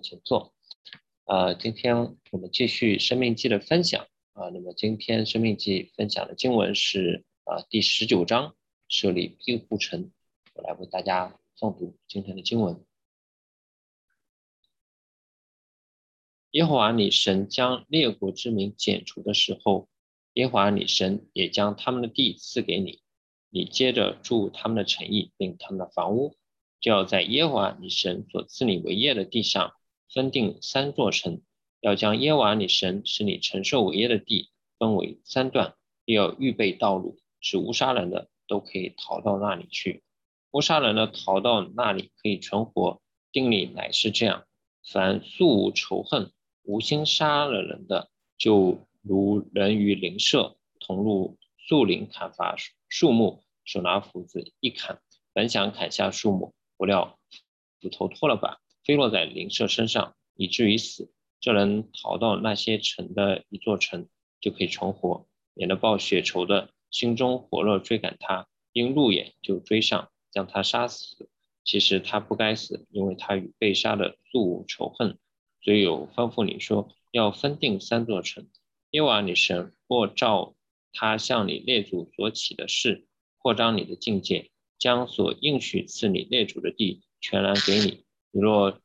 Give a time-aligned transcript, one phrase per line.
[0.00, 0.54] 请坐。
[1.24, 4.48] 呃，今天我们继续《生命记》的分享啊。
[4.48, 8.56] 那么今天《生命记》分享的经文是啊第十九章
[8.88, 10.10] 设立庇护城。
[10.54, 12.84] 我来为大家诵读今天的经文。
[16.52, 19.88] 耶和华你神将列国之民剪除的时候，
[20.34, 23.00] 耶和华你神也将他们的地赐给你，
[23.50, 26.36] 你接着住他们的城邑，并他们的房屋。
[26.80, 29.72] 就要在耶和华你神所赐你为业的地上
[30.12, 31.40] 分定三座城，
[31.80, 40.02] 要将耶瓦里神使你承受为业的地分为三段，又要预备道路，使乌杀人的都可以逃到那里去。
[40.50, 43.00] 乌杀人的逃到那里可以存活。
[43.32, 44.44] 定理乃是这样：
[44.84, 46.30] 凡素无仇恨、
[46.62, 52.54] 无心杀了人的，就如人于邻舍同入树林砍伐
[52.90, 55.00] 树木，手拿斧子一砍，
[55.32, 56.54] 本想砍下树木。
[56.76, 57.18] 不料
[57.80, 61.12] 斧头脱了把，飞落在灵舍身上，以至于死。
[61.40, 64.08] 这人逃到那些城的一座城，
[64.40, 71.28] 就可以重活，免得报血仇的心中火热追赶他，因入眼就追上，将他杀死。
[71.64, 75.18] 其实他不该死，因为他与被杀的素无仇恨。
[75.62, 78.48] 所以有吩咐你说，要分定三座城。
[78.90, 80.54] 耶和华你神或照
[80.92, 83.06] 他向你列祖所起的事，
[83.38, 84.50] 扩张你的境界。
[84.78, 88.04] 将所应许赐你列祖的地全然给你。
[88.34, 88.80] 你若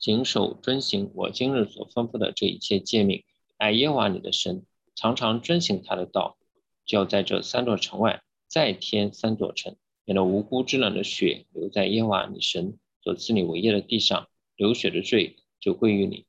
[0.00, 3.24] 谨守遵行我今日所吩咐的这一切诫命，
[3.58, 6.36] 爱耶和华你的神，常常遵行他的道，
[6.84, 16.26] 就要在这三座城外再添三座城，免得无辜之人的血流在耶和华你神所赐你为业的地上，流血的罪就归于你。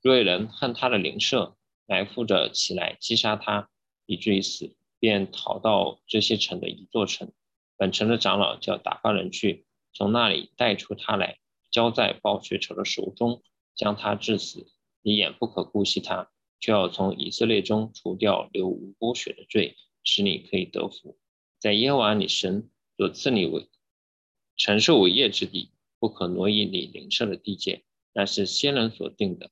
[0.00, 1.54] 若有人恨他的邻舍，
[1.86, 3.68] 埋伏着起来击杀他，
[4.06, 4.74] 以至于死。
[5.00, 7.30] 便逃到这些城的一座城，
[7.76, 11.38] 本城的长老就要打发人去，从那里带出他来，
[11.70, 13.42] 交在暴血仇的手中，
[13.74, 14.66] 将他致死。
[15.02, 21.18] 你眼不可姑息他，就要从以色列中除掉流无辜血的罪，使你可以得福。
[21.58, 23.68] 在耶和华你神所赐你为
[24.56, 29.50] 承受为业之地，不可挪移你灵舍的地界，那是先人所定的。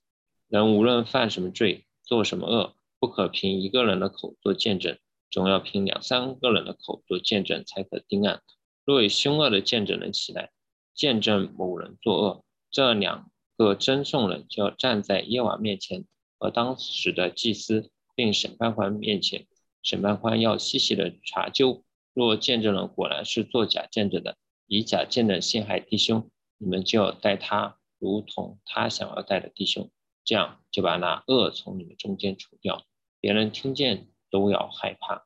[0.49, 4.99] 人无论犯什么罪，做什么恶，不可凭一个人的口做见证。
[5.29, 8.43] 总要凭两三个人的口做见证才可定案。
[8.87, 10.51] 若有凶恶的见证人起来
[10.95, 16.07] 见证某人作恶，这两个真讼人就要站在耶瓦面前
[16.39, 19.47] 和当时的祭司并审判官面前。
[19.83, 21.85] 审判官要细细的查究。
[22.15, 24.37] 若见证人果然是作假见证的，
[24.67, 29.91] 以假见证陷害弟兄，你们就要待他如同他想要待的弟兄，
[30.25, 32.85] 这样就把那恶从你们中间除掉。
[33.21, 34.09] 别人听见。
[34.29, 35.25] 都要害怕，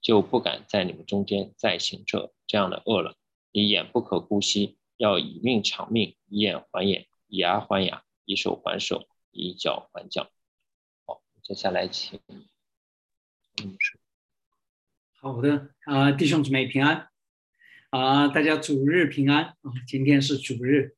[0.00, 3.16] 就不敢在你们中间再行这这样的恶了。
[3.52, 10.30] 以眼不可姑息，要以命偿命，以眼还眼，以牙还牙，以手还手，以脚还脚。
[11.04, 12.20] 好，接下来请。
[15.20, 17.08] 好的啊，弟兄姊妹平安
[17.90, 20.96] 啊，大家主日平安啊，今天是主日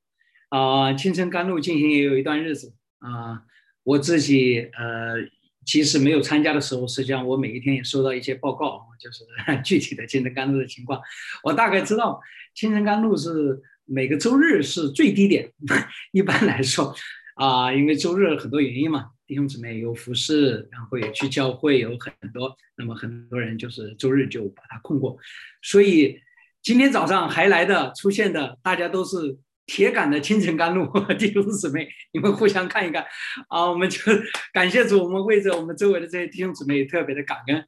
[0.50, 3.46] 啊，青城甘露进行也有一段日子啊，
[3.82, 5.41] 我自己呃。
[5.64, 9.24] 其实没有参加的时候，实际上我每一天也收到一些报告，就是
[9.62, 11.00] 具体的青城甘露的情况。
[11.42, 12.20] 我大概知道
[12.54, 15.52] 青城甘露是每个周日是最低点。
[16.12, 16.94] 一般来说，
[17.36, 25.16] 啊，因为周日很多原因嘛，弟兄姊妹有服饰，然后也去教会，有很多，那么很多人就是周日就把它空过。
[25.62, 26.20] 所以
[26.60, 29.38] 今天早上还来的出现的，大家都是。
[29.72, 30.84] 铁杆的青城甘露，
[31.18, 33.02] 弟兄姊妹，你们互相看一看
[33.48, 33.70] 啊！
[33.70, 33.98] 我们就
[34.52, 37.64] 感谢主，我们为着我们周围的这些弟兄姊妹也特别的感恩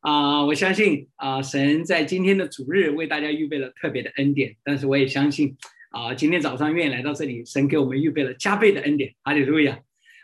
[0.00, 0.44] 啊！
[0.44, 5.56] 我相信啊，神在今天的主日为大家预备了特别的恩典，但是我也相信
[5.92, 9.78] 啊，今天早上愿意来到这里，神给我们预备了加倍的恩典，哈利路亚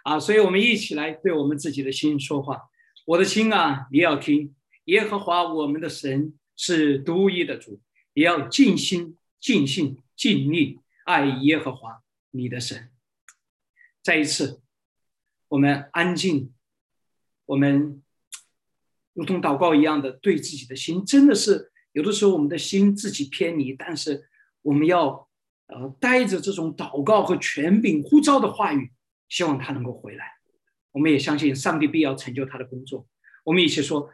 [0.04, 0.20] 啊！
[0.20, 2.58] 所以我们一起来对我们自己的心说话：
[3.06, 4.54] 我的心啊，你要听
[4.84, 7.80] 耶和华我们的神是独一的主，
[8.12, 10.78] 也要尽心、尽性、尽力。
[11.04, 12.90] 爱耶和华你的神。
[14.02, 14.60] 再一次，
[15.48, 16.52] 我们安静，
[17.46, 18.02] 我们
[19.12, 24.28] 如同祷告一样的对自己的心，真的是有的时候我们的心自己偏离，但是
[24.62, 25.28] 我们要
[25.66, 28.90] 呃带着这种祷告和权柄呼召的话语，
[29.28, 30.32] 希望他能够回来。
[30.90, 33.06] 我们也相信上帝必要成就他的工作。
[33.44, 34.10] 我们一起说：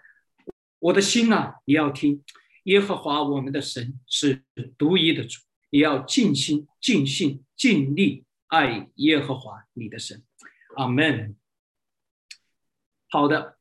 [0.78, 2.22] 我的心啊，你要听
[2.64, 4.44] 耶和华我们的神是
[4.76, 5.40] 独一的主。
[5.70, 10.22] 也要尽心、尽心、尽力爱耶和华你的神，
[10.76, 11.36] 阿门。
[13.08, 13.58] 好的，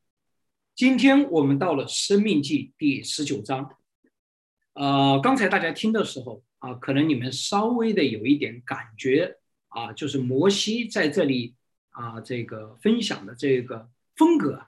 [0.75, 3.75] 今天我们到了《生命记》第十九章。
[4.73, 9.37] 呃，刚才大家听的时候啊，可能你们稍微的有一点感觉
[9.69, 11.55] 啊，就是摩西在这里
[11.89, 14.67] 啊这个分享的这个风格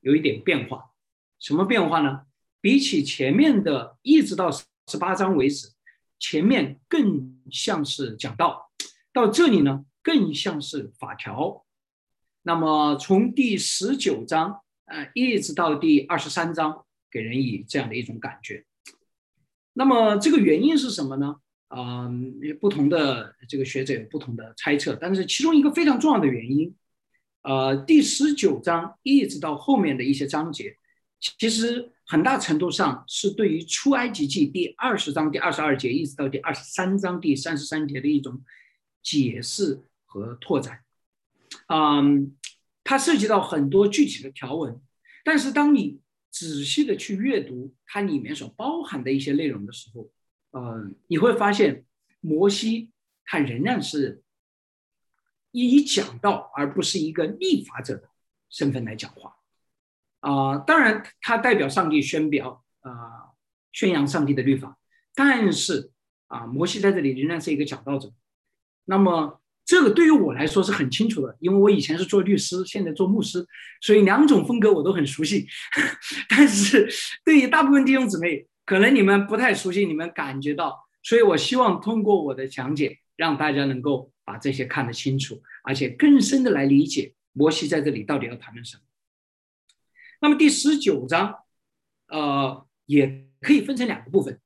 [0.00, 0.92] 有一点变化。
[1.38, 2.26] 什么变化呢？
[2.60, 5.68] 比起前面的一直到十八章为止，
[6.18, 8.70] 前面更像是讲道，
[9.12, 11.64] 到这里呢更像是法条。
[12.42, 18.64] 那么从第十九章呃一直到第二十三章，给人以这样的一种感觉。
[19.74, 21.36] 那么这个原因是什么呢？
[21.68, 22.10] 啊，
[22.60, 26.74] 不同的这个学者有不同的猜测，但是其中一个非常重要的原因，
[27.42, 30.76] 呃，第十九章一直到后面的一些章节。
[31.20, 38.42] 其实很大程度上是对于出埃及记第二十章第二十二节一直到第二十三章第三十三节的一种
[39.02, 40.84] 解释和拓展。
[41.66, 42.36] 嗯，
[42.84, 44.80] 它涉及到很多具体的条文，
[45.24, 46.00] 但是当你
[46.30, 50.10] 仔细的去阅读它里面所包含的一些内容的时候，
[50.52, 51.84] 呃，你会发现
[52.20, 52.90] 摩西
[53.24, 54.22] 他仍然是
[55.50, 58.08] 以讲道而不是一个立法者的
[58.48, 59.34] 身份来讲话。
[60.20, 63.30] 啊，当然，他代表上帝宣表啊，
[63.72, 64.76] 宣扬上帝的律法。
[65.14, 65.90] 但是
[66.26, 68.12] 啊，摩西在这里仍然是一个讲道者。
[68.84, 73.46] 那么，这个对于我来说是很清楚的，因为我以前是做律师，现在做牧师，
[73.80, 75.46] 所以两种风格我都很熟悉。
[76.28, 76.88] 但是
[77.24, 88.82] 对于大部分弟兄姊妹，可能你们不太熟悉，你们感觉到，所以我希望通过我的讲解，让大家能够把这些看得清楚，而且更深的来理解摩西在这里到底要谈论什么。
[90.20, 91.32] 那么第十九章，
[92.08, 94.40] 呃，也可以分成两个部分，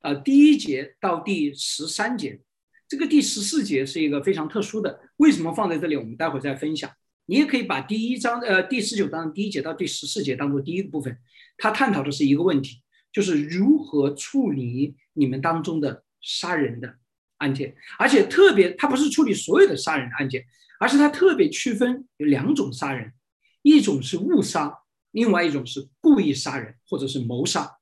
[0.00, 2.40] 呃，第一节到第十三节，
[2.88, 5.96] 这个第十四节是一个非常特殊的，为什么放在这里？
[5.96, 6.90] 我们待会儿再分享。
[7.26, 11.18] 你也可以把第一章，呃，第十九章第一节到第十四节当做第一个部分，
[11.58, 12.80] 它探讨的是一个问题，
[13.12, 16.96] 就是如何处理你们当中的杀人的
[17.36, 20.46] 案件，而且特别，它不是处理所有的杀人案件，
[20.80, 23.12] 而是它特别区分有两种杀人，
[23.60, 24.78] 一种是误杀。
[25.12, 27.78] 另外一种是故意杀人或者是谋杀，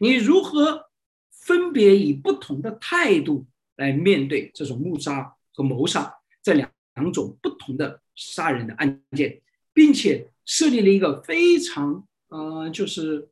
[0.00, 0.88] 你如何
[1.30, 3.46] 分别以不同的态度
[3.76, 9.42] 来面对这种误杀和谋杀这两两种不同的杀人的案件，
[9.72, 13.28] 并且设立了一个非常呃就是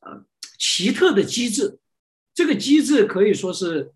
[0.00, 0.24] 呃
[0.58, 1.78] 奇特的机制，
[2.34, 3.92] 这个机制可以说是，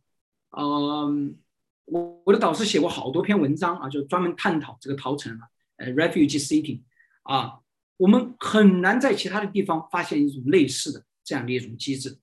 [0.51, 1.37] 嗯，
[1.85, 6.81] 我我的导师写过好多篇文章啊，就专门探讨这个陶城啊，呃，refugee city
[7.25, 7.61] 啊。
[7.97, 12.19] 我们很难在其他的地方发现一种类似的这样的一种机制。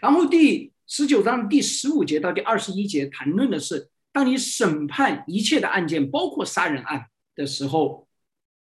[0.00, 8.06] 然后第十九章第十五节到第二十一节谈论的是，当你审判一切的案件，包括杀人案的时候，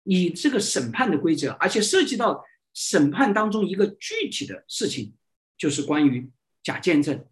[0.03, 2.43] 你这个审判的规则，而且涉及到
[2.73, 5.13] 审判当中一个具体的事情，
[5.57, 6.29] 就是关于
[6.63, 7.25] 假见证。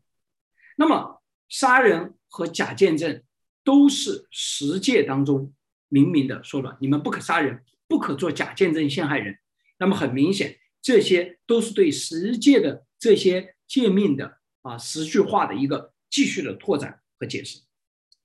[0.77, 3.23] 那么杀人和假见证
[3.63, 5.53] 都是十诫当中
[5.89, 7.63] 明明的说了，你们不可杀人。
[7.87, 9.37] 不可做假见证陷害人，
[9.77, 17.61] 那么很明显，这些都是对十诫的这些诫命的啊十句话的一个继续的拓展和解释。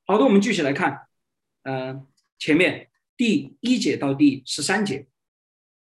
[0.07, 1.07] 好的，我们继续来看，
[1.63, 2.07] 呃，
[2.39, 5.07] 前面第一节到第十三节，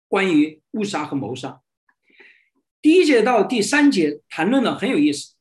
[0.08, 1.62] 关于误杀和谋杀。
[2.82, 5.34] 第一节到第三节谈论的很有意思，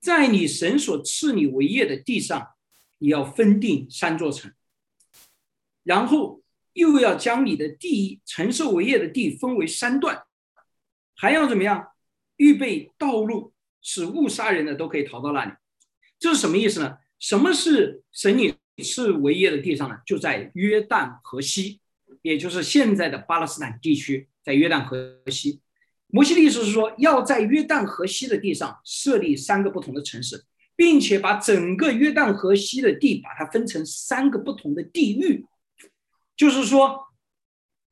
[0.00, 2.54] 在你神所赐你为业的地上，
[2.98, 4.52] 你要分定三座城，
[5.84, 6.42] 然后。
[6.72, 10.22] 又要将你的地承受为业的地分为三段，
[11.16, 11.88] 还要怎么样？
[12.36, 15.52] 预备道路，使误杀人的都可以逃到那里。
[16.18, 16.96] 这是什么意思呢？
[17.18, 19.98] 什么是神你是为业的地上呢？
[20.06, 21.80] 就在约旦河西，
[22.22, 25.60] 也就是现在的巴勒斯坦地区，在约旦河西。
[26.06, 35.44] 摩西的意思是说，要在约旦河西的地上设立三个不同的城市，并且把整个约旦河西的地把它分成三个不同的地域。
[36.40, 36.98] 就是说，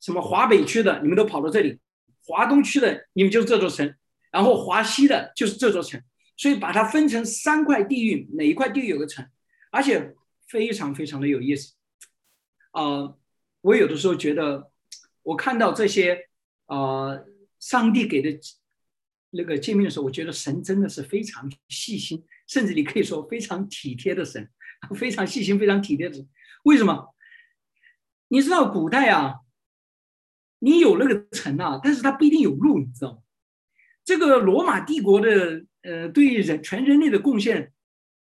[0.01, 1.79] 什么华北区的你们都跑到这里，
[2.25, 3.95] 华东区的你们就是这座城，
[4.33, 6.03] 然后华西的就是这座城，
[6.35, 9.29] 所以把它分成三块地域，哪一块地域有个城，
[9.71, 10.15] 而且
[10.49, 11.75] 非常非常的有意思。
[12.71, 13.15] 啊，
[13.61, 14.71] 我有的时候觉得，
[15.25, 16.19] 我看到这些
[16.65, 17.19] 啊，
[17.61, 18.41] 上帝给的
[19.29, 24.49] 那个诫命的时候，我觉得神真的是非常细心，甚至你可以说非常体贴的神，
[24.97, 26.27] 非常细心、非常体贴的神。
[26.65, 27.15] 为什么？
[28.29, 29.41] 你知道古代啊，
[30.61, 33.19] 你有那个城啊，但是它不一定有路，你知道吗？
[34.05, 37.73] 这个罗马帝国的呃，对人全人类的贡献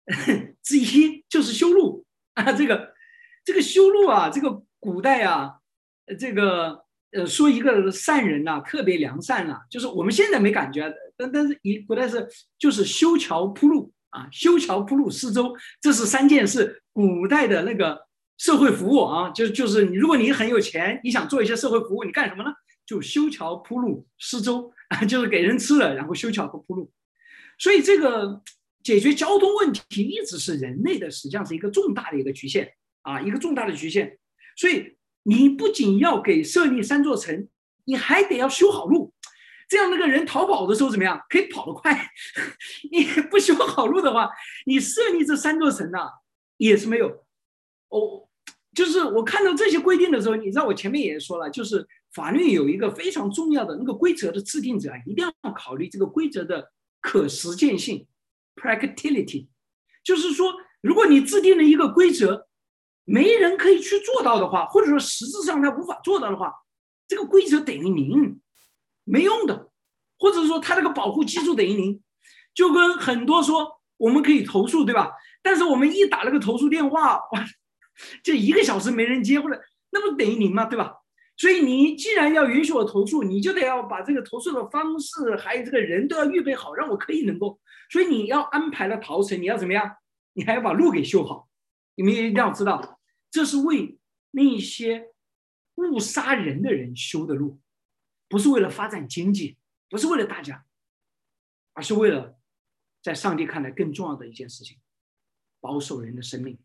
[0.63, 2.51] 之一就是修路啊。
[2.51, 2.93] 这个
[3.45, 5.59] 这个修路啊，这个古代啊，
[6.19, 12.27] 这个呃，说一个善人呐，特别良善啊，就是我们现在没感觉，但但是以古代是
[12.59, 18.06] 就是修桥铺路啊，修桥铺路四周，这是三件事，古代的那个
[18.37, 22.51] 社会服务啊，就就是你，如果你很有钱，你想做一些社会服务，你干什么呢？
[22.85, 26.91] 就修桥铺路、施粥啊，就是给人吃了，然后修桥和铺路。
[27.57, 28.41] 所以这个
[28.83, 34.17] 解决交通问题一直是人类的，实际上是一个重大的一个局限啊，一个重大的局限。
[34.55, 37.47] 所以你不仅要给设立三座城，
[37.85, 39.13] 你还得要修好路。
[39.67, 41.21] 这样那个人逃跑的时候怎么样？
[41.27, 42.09] 可以跑得快。
[42.89, 44.29] 你不修好路的话，
[44.65, 45.99] 你设立这三座城呢，
[46.55, 47.25] 也是没有。
[47.89, 48.26] 哦，
[48.77, 58.05] 就是我看到这些规定的时候，你知道我前面也说了，就是法律有一个非常重要的那个规则的制定者啊，一定要考虑这个规则的可实践性
[58.55, 59.47] （practicality）。
[60.03, 62.47] 就是说，如果你制定了一个规则，
[63.03, 66.53] 没人可以去做到的话，或者说实质上他无法做到的话，
[67.07, 68.39] 这个规则等于零。
[69.05, 69.71] 没用的，
[70.19, 71.99] 或者说他这个保护基数等于零，
[72.53, 75.13] 就跟很多说我们可以投诉，对吧？
[75.41, 77.45] 但是我们一打那个投诉电话，哇，
[78.23, 80.65] 这一个小时没人接，或者那不等于零吗？
[80.65, 80.97] 对吧？
[81.35, 87.59] 所以你既然要允许我投诉，你就得要把这个投诉的方式还有这个人都要预备好，让我可以能够。
[87.89, 89.97] 所以你要安排了逃城，你要怎么样？
[90.33, 91.47] 你还要把路给修好。
[91.95, 92.99] 你们一定要知道，
[93.29, 93.97] 这是为
[94.31, 95.11] 那些
[95.75, 97.59] 误杀人的人修的路。
[98.27, 99.57] 不是为了发展经济，
[99.89, 100.65] 不是为了大家，
[101.73, 102.37] 而是为了
[103.01, 104.77] 在上帝看来更重要的一件事情：
[105.61, 106.59] 保守人的生命，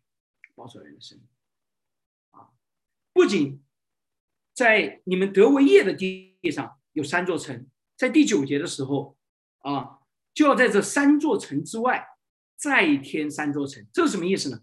[0.63, 1.27] 保守人的生命。
[2.31, 2.51] 啊，
[3.13, 3.61] 不仅
[4.55, 7.67] 在你们德维业的地上有三座城，
[7.97, 9.19] 在第九节的时候
[9.59, 9.99] 啊，
[10.33, 12.07] 就要在这三座城之外
[12.57, 13.85] 再添三座城。
[13.93, 14.63] 这是什么意思呢？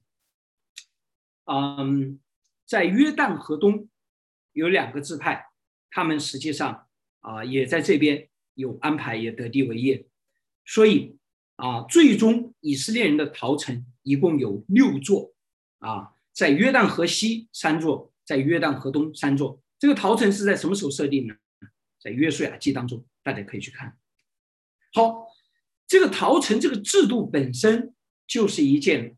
[1.43, 2.17] 嗯，
[2.65, 3.89] 在约旦河东
[4.53, 5.49] 有两个支派，
[5.89, 6.85] 他们实际上。
[7.21, 10.07] 啊，也在这边有安排，也得地为业，
[10.63, 11.17] 所以
[11.57, 15.33] 啊，最终以色列人的逃城一共有六座
[15.79, 19.61] 啊，在约旦河西三座，在约旦河东三座。
[19.77, 21.35] 这个陶城是在什么时候设定呢？
[21.99, 23.97] 在约书亚记当中，大家可以去看。
[24.93, 25.27] 好，
[25.87, 27.93] 这个陶城这个制度本身
[28.27, 29.17] 就是一件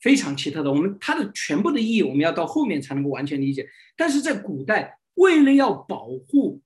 [0.00, 3.68] 非常奇特的，我们它的全部的意义，我们要到后面才能够完全理解。
[3.96, 6.62] 但是在古代，为了要保护。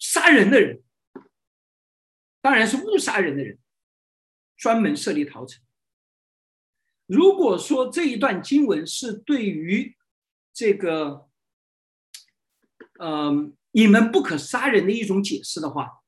[0.00, 0.80] 杀人的人，
[2.40, 3.58] 当然是误杀人的人，
[4.56, 5.60] 专门设立陶城。
[7.08, 9.96] 如果说这一段经文是对于
[10.54, 11.26] 这个，
[13.00, 16.02] 嗯，你们不可杀人的一种解释的话，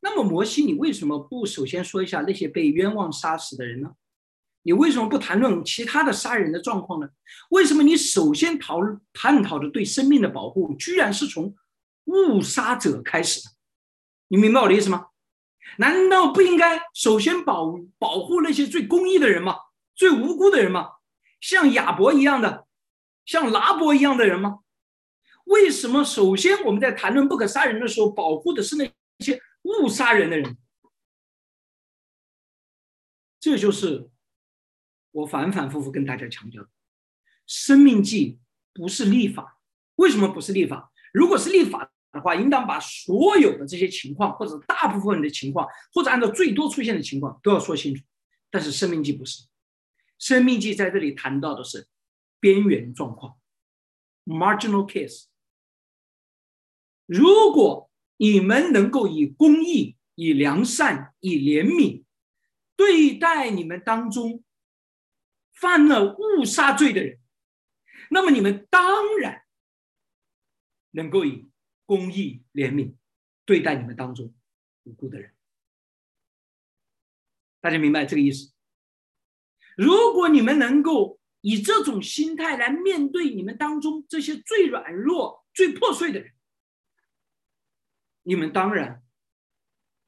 [0.00, 3.96] 那么摩西，你为什么不首先说一下那些被冤枉杀死的人呢？
[4.62, 7.10] 你为什么不谈论其他的杀人的状况呢？
[7.50, 8.78] 为什么你首先讨
[9.12, 11.54] 探讨的对生命的保护，居然是从？
[12.06, 13.40] 误杀者开始，
[14.26, 15.06] 你明白我的意思吗？
[15.78, 19.56] 难道不应该首先保保护那些最公益的人吗？
[19.94, 20.92] 最无辜的人吗？
[21.40, 22.66] 像亚伯一样的，
[23.24, 24.60] 像拿伯一样的人吗？
[25.44, 30.56] 为什么首先我们在谈论不可杀人的时候，保护的是那些误杀人的人？
[33.40, 34.08] 这就是
[35.10, 36.68] 我反反复复跟大家强调的：
[37.46, 38.38] 生命记
[38.72, 39.58] 不是立法。
[39.96, 40.92] 为什么不是立法？
[41.12, 48.04] 如果是立法的话，应当把所有的这些情况，或者大部分的情况，或者按照最多出现的情况都要说清楚。
[48.50, 49.46] 但是生命记不是，
[50.18, 51.88] 生命记在这里谈到的是
[52.38, 53.38] 边缘状况
[54.26, 55.24] （marginal case）。
[57.06, 62.04] 如果你们能够以公义、以良善、以怜悯
[62.76, 64.44] 对待你们当中
[65.54, 67.18] 犯了误杀罪的人，
[68.10, 69.42] 那么你们当然。
[70.94, 71.50] 能够以
[71.92, 72.94] 公义、怜悯
[73.44, 74.34] 对待你们当中
[74.84, 75.34] 无辜的人，
[77.60, 78.54] 大家明白这个意思？
[79.76, 86.32] 如果你们能够以这种心态来面对你们当中这些最软弱、最破碎的人，
[88.22, 89.04] 你们当然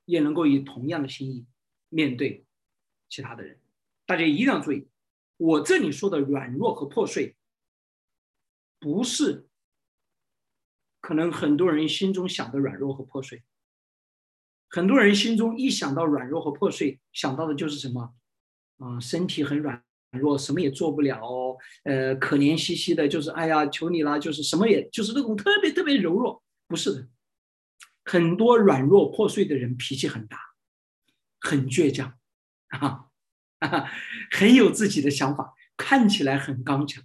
[0.07, 1.45] 也能够以同样的心意
[1.91, 2.47] 面对
[3.11, 3.61] 其他的人。
[4.07, 4.89] 大家一定要注意，
[5.37, 7.37] 我这里说的软弱和破碎，
[8.79, 9.47] 不是。
[11.05, 13.43] 可能很多人心中想的软弱和破碎，
[14.71, 18.15] 很多人心中一想到软弱和破碎，想到的就是什么？
[18.79, 26.43] 啊，身体很软弱，什么也做不了，呃，可怜兮兮的，就是哎呀，求你了，就是什么也就是那种特别特别柔弱。
[26.67, 27.09] 不是的，
[28.07, 30.39] 很多软弱破碎的人脾气很大，
[31.39, 32.15] 很倔强，
[32.69, 33.11] 啊，
[34.33, 37.05] 很有自己的想法，看起来很刚强。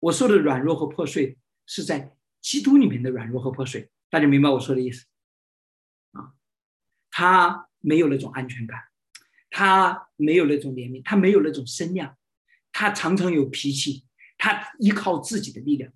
[0.00, 2.14] 我说的软弱和破碎是在。
[2.44, 5.06] 基督里面的软弱和破碎，大家明白我说的意思
[6.12, 6.34] 啊？
[7.10, 8.78] 他没有那种安全感，
[9.48, 12.18] 他没有那种怜悯，他没有那种身量，
[12.70, 14.04] 他常常有脾气，
[14.36, 15.90] 他依靠自己的力量。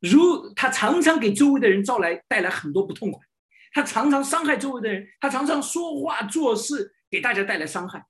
[0.00, 3.24] 如他常常给周围的人招来带来很多不痛快，
[3.70, 8.04] 他常常伤害周围的人，他常常说话做事给大家带来伤害。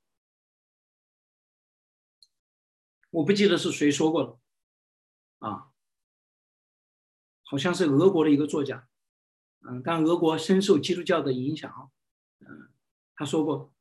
[3.11, 4.41] 我不记得是谁说过了，
[5.41, 5.72] 啊，
[7.53, 8.89] 好像是俄国的一个作家，
[9.61, 11.91] 嗯，但俄国深受基督教的影响，
[12.41, 12.71] 嗯，
[13.15, 13.75] 他说过，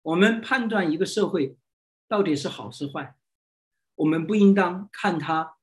[0.00, 1.58] 我们判断一个社会
[2.08, 3.14] 到底是好是坏，
[3.96, 5.58] 我们不应当看他。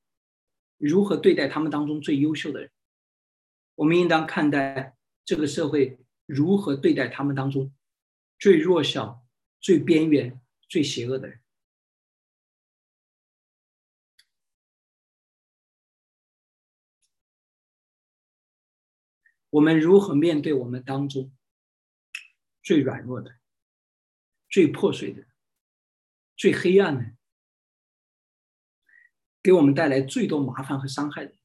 [0.76, 2.70] 如何对待他们当中最优秀的人？
[3.74, 7.74] 我们应当看待这个社会如何对待他们当中
[8.38, 9.26] 最弱小、
[9.60, 11.40] 最边缘、最邪恶的人。
[19.58, 21.36] 我们如何面对我们当中
[22.62, 23.40] 最软弱的、
[24.48, 25.26] 最破碎的、
[26.36, 27.16] 最黑暗的？
[29.42, 31.36] 给我们带来最多麻烦和伤害的，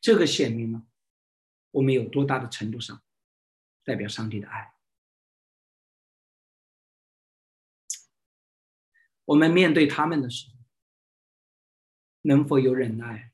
[0.00, 0.86] 这个显明了
[1.72, 3.02] 我们有多大的程度上
[3.84, 4.74] 代表上帝的爱。
[9.26, 10.56] 我们面对他们的时候，
[12.22, 13.32] 能否有忍耐？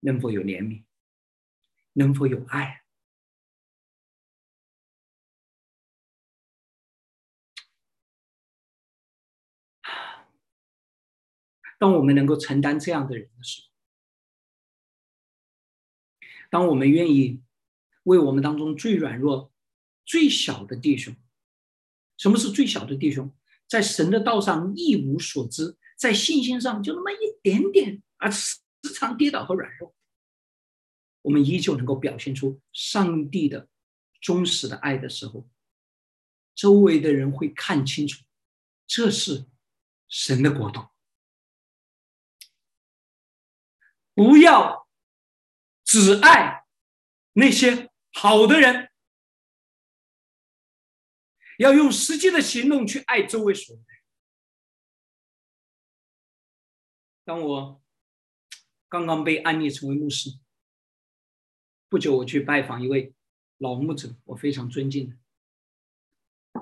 [0.00, 0.85] 能否有怜悯？
[1.98, 2.82] 能否有爱？
[11.78, 13.68] 当我们能够承担这样的人的时候，
[16.50, 17.42] 当我们愿意
[18.02, 19.50] 为我们当中最软弱、
[20.04, 21.16] 最小的弟兄，
[22.18, 23.34] 什么是最小的弟兄？
[23.66, 28.60] 在神的道上一无所知，在信心上就那么一点点，而时
[28.94, 29.94] 常跌倒和软弱，
[31.26, 33.68] 我们依旧能够表现出上帝的
[34.20, 35.48] 忠实的爱的时候，
[36.54, 38.24] 周围的人会看清楚，
[38.86, 39.48] 这是
[40.06, 40.86] 神的国度。
[44.14, 44.88] 不要
[45.84, 46.64] 只爱
[47.32, 48.92] 那些好的人，
[51.58, 53.88] 要用实际的行动去爱周围所有人。
[57.24, 57.84] 当我
[58.88, 60.30] 刚刚被安利成为牧师
[61.88, 63.14] 不久，我去拜访一位
[63.58, 65.16] 老牧者，我非常尊敬的。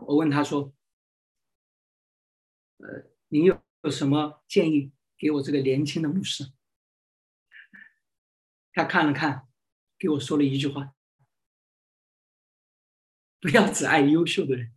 [0.07, 0.75] 我问他说
[2.79, 6.53] ：“呃，您有有什么建议给我这个年轻的牧师？”
[8.75, 9.49] 他看了看，
[9.99, 10.95] 给我说了一句话
[13.41, 14.75] ：“不要只爱优秀的人。”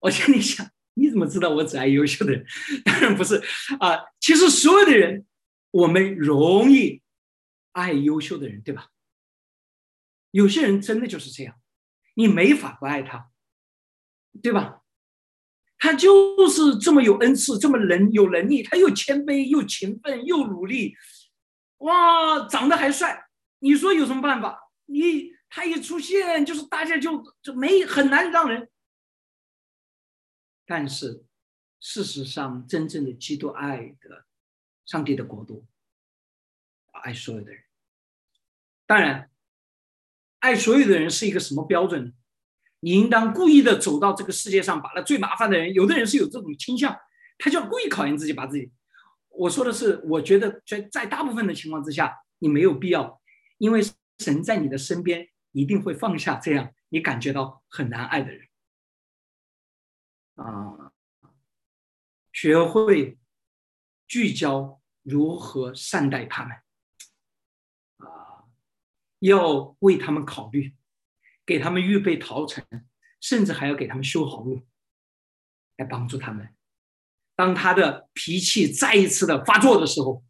[0.00, 2.44] 我心里想：“你怎么知道我只爱优秀的人？”
[2.84, 3.36] 当然不是
[3.80, 5.24] 啊，其实所有的人，
[5.72, 7.02] 我们容易
[7.72, 8.88] 爱优秀的人，对吧？
[10.30, 11.60] 有些人真的就是这样，
[12.14, 13.30] 你没法不爱他，
[14.42, 14.82] 对吧？
[15.78, 20.94] 他就是这么有恩赐，这么能有能力，他又谦卑又勤奋又努力，
[21.78, 23.26] 哇，长得还帅，
[23.58, 24.70] 你说有什么办法？
[24.86, 28.70] 你他一出现，就是大家就就没很难让人。
[30.64, 31.24] 但是
[31.80, 34.24] 事实上，真正的基督爱的
[34.92, 35.64] 上帝的国度，
[36.90, 37.64] 爱所有的人。
[38.84, 39.30] 当然，
[40.40, 42.12] 爱所有的人是一个什么标准呢？
[42.80, 46.94] 你应当故意的走到这个世界上，把那最麻烦的人，有的人是有这种倾向，
[47.38, 48.70] 他就要故意考验自己，把自己。
[49.30, 53.22] 我说的是，我觉得在在大部分的情况之下，你没有必要，
[53.56, 53.80] 因为
[54.18, 58.46] 神在你的身边一定会放下这样你感觉到很难爱的人。
[60.34, 60.92] 啊，
[62.30, 63.16] 学会
[64.06, 66.56] 聚焦如何善待他们，
[67.98, 68.44] 啊，
[69.20, 70.74] 要为他们考虑。
[71.44, 72.64] 给他们预备逃城，
[73.20, 74.64] 甚至还要给他们修好路，
[75.76, 76.54] 来帮助他们。
[77.34, 80.24] 当他的脾气再一次的发作的时候，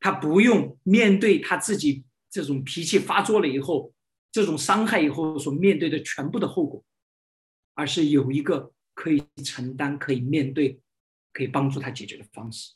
[0.00, 3.92] 他不用面对他自己这种脾气发作了以后，
[4.32, 6.82] 这种伤害以后所面对的全部的后果，
[7.74, 10.80] 而是有一个可以承担、可以面对、
[11.34, 12.72] 可以帮助他解决的方式。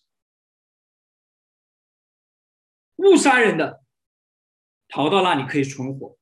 [2.97, 3.83] 误杀人的，
[4.89, 6.19] 逃到那里可以存活。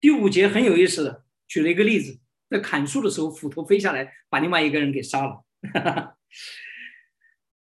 [0.00, 5.44] 第五节很有意思的，举了一个例子，在砍树的时候，斧头飞下来，把另外一个人给杀了。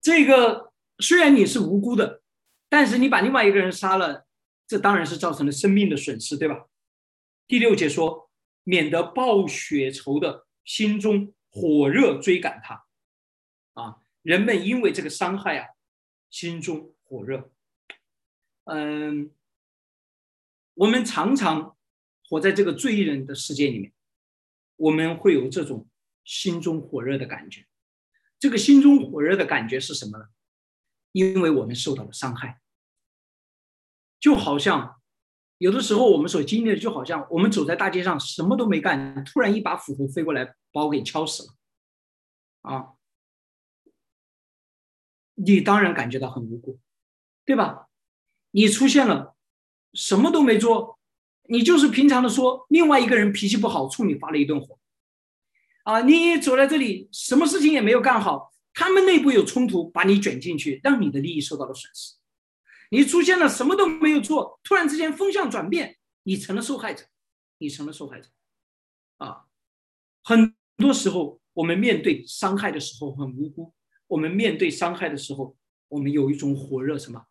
[0.00, 2.22] 这个虽然你是无辜的，
[2.68, 4.26] 但是你把另外一个人杀了，
[4.66, 6.66] 这当然是造成了生命的损失，对吧？
[7.46, 8.30] 第六节说，
[8.64, 12.86] 免得报血仇的心中火热追赶他，
[13.74, 15.68] 啊，人们因为这个伤害啊，
[16.30, 17.51] 心中火热。
[18.64, 19.30] 嗯，
[20.74, 21.76] 我们常常。
[22.28, 23.92] 活在这个罪人的世界里面，
[24.76, 25.86] 我们会有这种
[26.24, 27.66] 心中火热的感觉。
[28.38, 30.28] 这个心中火热的感觉是什么呢？
[31.10, 32.62] 因为我们受到了伤害，
[34.18, 35.02] 就好像
[35.58, 41.54] 有的时候我们所经历的，就好像我们走在大街上什么都没干，突然一把斧头飞过来把我给敲死了，
[42.62, 42.94] 啊，
[45.34, 46.80] 你当然感觉到很无辜，
[47.44, 47.90] 对吧？
[48.52, 49.34] 你出现了，
[49.92, 50.98] 什么都没做，
[51.48, 54.78] 你就是平常的说另外一个人脾气不好，冲你发了一顿火，
[55.84, 58.52] 啊，你走在这里什么事情也没有干好。
[58.74, 62.14] 他们内部有冲突，把你卷进去，让你的利益受到了损失。
[62.90, 67.04] 你出现了什么都没有做，突然之间风向转变，你成了受害者，
[67.58, 68.30] 你成了受害者。
[69.18, 69.44] 啊，
[70.22, 73.74] 很多时候我们面对伤害的时候很无辜，
[74.06, 75.56] 我们面对伤害的时候，
[75.88, 77.26] 我们有一种火热，什么？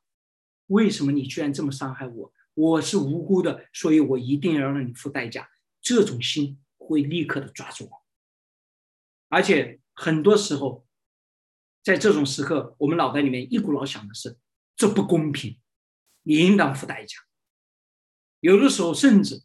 [0.71, 2.33] 为什么你居然这么伤害我？
[2.53, 5.49] 我是无辜的，所以我一定要让你付代价。
[5.81, 8.03] 这种心会立刻的抓住我，
[9.29, 10.85] 而且很多时候。
[11.83, 14.37] 在这种时刻，我们脑袋里面一股脑想的是：
[14.75, 15.57] 这不公平，
[16.21, 17.17] 你应当付代价。
[18.39, 19.41] 有的时候，甚至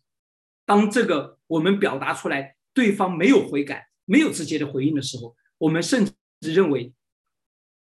[0.67, 6.05] 当这个我们表达出来，对方没有悔改、没有直接的回应的时候，我们甚
[6.43, 6.93] 至认为，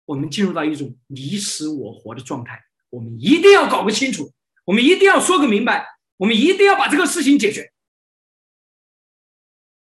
[0.05, 2.64] 我们进入到一种你死我活的状态。
[2.95, 7.73] 我们一定要搞个清楚，我们一定要说个明白，我们一定要把这个事情解决，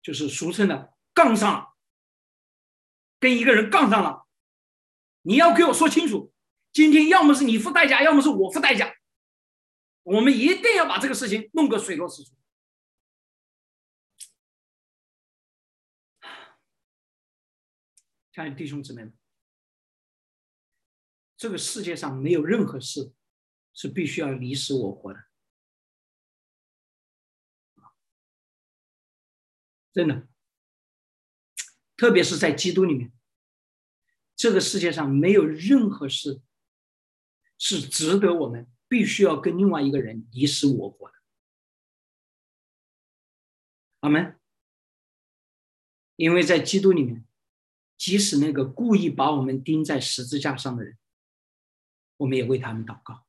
[0.01, 1.77] 就是俗称的杠上了，
[3.17, 4.27] 跟一个人杠上了。
[5.21, 6.33] 你要给我说清楚，
[6.73, 8.93] 今天要么是你付代价，要么是我付代价。
[10.03, 12.31] 我们一定要把这个事情弄个水落石出。
[18.33, 19.13] 亲爱的弟兄姊妹们，
[21.45, 23.13] 这个世界上没有任何事
[23.71, 25.27] 是必须要你死我活的，
[29.93, 30.27] 真的，
[31.95, 33.13] 特别是在基督里面。
[34.35, 36.41] 这个世界上没有任何事
[37.59, 41.13] 是值得我们必须要跟另外一个人你死我活的。
[43.99, 44.39] 阿门。
[46.15, 47.23] 因为在基督里面，
[47.95, 50.97] 即使那个故意把我们钉在十字架上的人，
[52.17, 53.25] 我们也为他们祷告。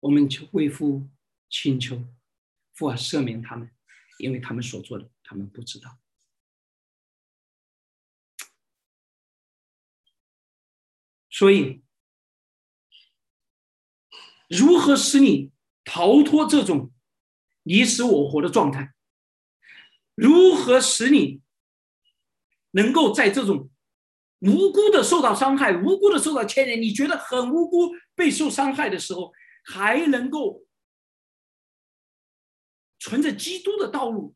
[0.00, 1.08] 我们求为父
[1.48, 2.04] 请求
[2.72, 3.70] 父啊赦免他们，
[4.18, 5.98] 因为他们所做的，他们不知道。
[11.30, 11.82] 所以，
[14.48, 15.52] 如何使你
[15.84, 16.92] 逃脱这种
[17.62, 18.94] 你死我活的状态？
[20.14, 21.40] 如何使你
[22.72, 23.70] 能够在这种
[24.42, 29.32] 无辜的受到伤害、无辜的受到牵连，你觉得很无辜、被受伤害的时候，
[29.64, 30.64] 还能够
[32.98, 34.34] 存着基督的道路，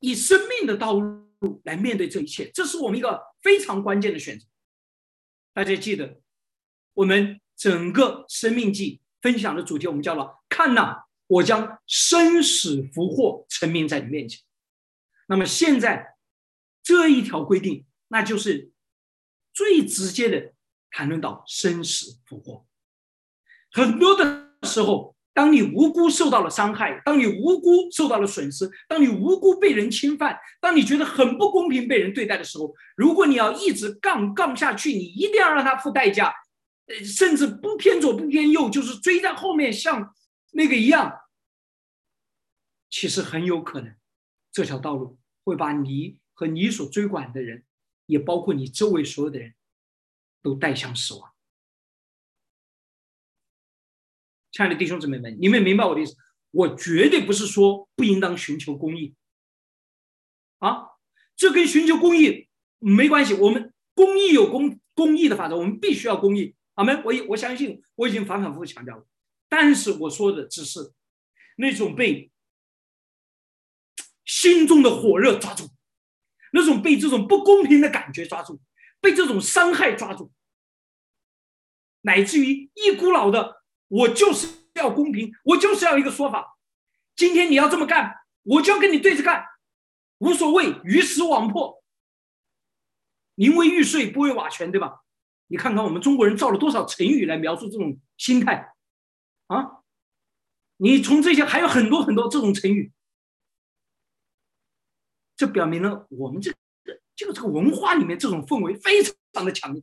[0.00, 2.50] 以生命的道路来面对这一切？
[2.52, 4.46] 这是我们一个非常关键的选择。
[5.54, 6.20] 大家记得，
[6.92, 14.42] 我们整个生命记分享的主题，我们叫了“看呐，我将生死福祸陈明在你面前”。
[15.26, 16.16] 那么现在
[16.82, 18.72] 这一条规定，那就是
[19.52, 20.52] 最直接的
[20.90, 22.66] 谈论到生死福祸。
[23.70, 25.14] 很多的时候。
[25.34, 36.34] 当你无辜受到了伤害，当你无辜受到了损失，当你无辜被人侵犯，当你觉得很不公平被人对待的时候，如果你要一直杠杠下去，你一定要让他付代价，
[36.86, 40.12] 呃，甚至不偏左不偏右，就是追在后面像
[40.50, 41.16] 那个一样，
[42.90, 43.94] 其实很有可能
[44.50, 47.64] 这条道路会把你和你所追管的人，
[48.08, 49.54] 也包括你周围所有的人
[50.42, 51.30] 都带向死亡。
[54.50, 56.16] 亲爱的弟兄姊妹们，你们明白我的意思？
[56.50, 59.14] 我绝对不是说不应当寻求公义，
[60.58, 60.88] 啊，
[61.36, 63.34] 这跟寻求公义没关系。
[63.34, 66.56] 我们公义有公公义的法则，我们必须要公义。
[66.74, 67.04] 阿门。
[67.04, 69.06] 我我相信我已经反反复复强调了，
[69.50, 70.94] 但是我说的只是
[71.58, 72.32] 那种被
[74.24, 75.68] 心中的火热抓住，
[76.52, 78.60] 那种被这种不公平的感觉抓住，
[79.00, 80.32] 被这种伤害抓住，
[82.02, 83.62] 乃至于一股脑的。
[83.88, 86.58] 我就是要公平，我就是要一个说法。
[87.16, 89.46] 今天你要这么干，我就要跟你对着干，
[90.18, 91.82] 无所谓鱼死网破。
[93.36, 95.02] 宁为玉碎，不为瓦全，对吧？
[95.46, 98.74] 你看看我们中国人造了多少成语来描述这种心态
[99.46, 99.78] 啊？
[100.76, 102.92] 你从这些还有很多很多这种成语，
[105.38, 106.58] 这表明了我们这个
[107.14, 109.82] 这个这个文化里面这种氛围非常的强烈。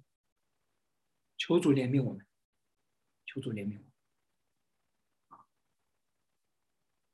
[1.37, 2.25] 求主怜悯我们，
[3.25, 3.91] 求主怜悯我们。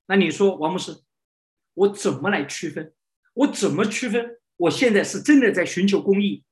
[0.08, 1.04] 那你说王牧师，
[1.76, 2.96] 我怎么来区分？
[3.36, 4.42] 我怎么区分？
[4.58, 6.44] 我现在是真的在寻求公义，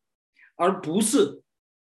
[0.56, 1.42] 而不是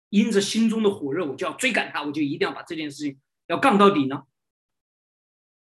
[0.08, 4.26] 因着心中的火热，我就要追赶他，我就一定要把这件事情要杠到底呢？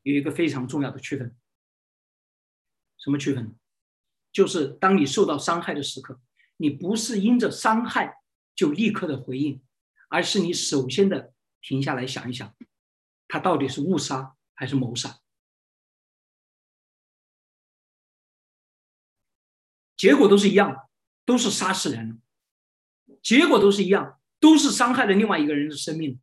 [0.03, 1.37] 有一个非常重要的区分，
[2.99, 3.59] 什么区分？
[4.33, 6.21] 就是当你受到伤害的时刻，
[6.57, 8.23] 你不是因着伤害
[8.55, 9.63] 就立刻的回应，
[10.09, 12.55] 而是你首先的停下来想一想，
[13.29, 15.19] 他到底是误杀还是谋杀？
[19.97, 20.89] 结果都是一样的，
[21.25, 26.19] 都是杀死人了，结果都是一样，都是伤害了另外一个人的生命。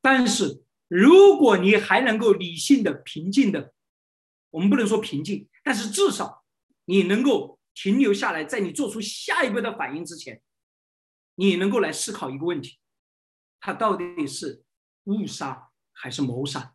[0.00, 3.74] 但是，如果你还能够理性的、平静的，
[4.50, 6.45] 我们不能说平静，但是至少
[6.86, 10.42] 你能够停留下来，在你做出下一步的反应之前，
[11.34, 12.78] 你能够来思考一个问题：
[13.60, 14.64] 他到底是
[15.04, 16.74] 误杀还是谋杀？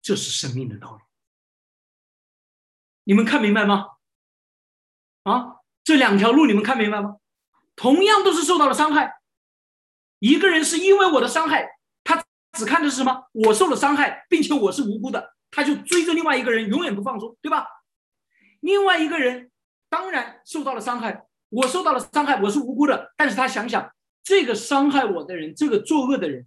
[0.00, 1.02] 这是生命的道理。
[3.04, 3.96] 你们看明白吗？
[5.24, 7.18] 啊，这两条路你们看明白吗？
[7.76, 9.20] 同样都是受到了伤害，
[10.18, 13.28] 一个人是因为我的伤害，他只看的是什么？
[13.32, 17.66] 我受了伤害，并且我是无辜的，他就追着另外一个人永远不放松，对吧？
[18.60, 19.50] 另外一个人
[19.88, 23.90] 当然受到了伤害，我受到了伤害，我是无辜的，但是他想想，
[24.22, 26.46] 这个伤害我的人，这个作恶的人，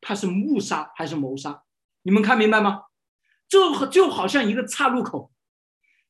[0.00, 1.62] 他是误杀还是谋杀？
[2.02, 2.82] 你们看明白吗？
[3.48, 5.30] 就就好像一个岔路口。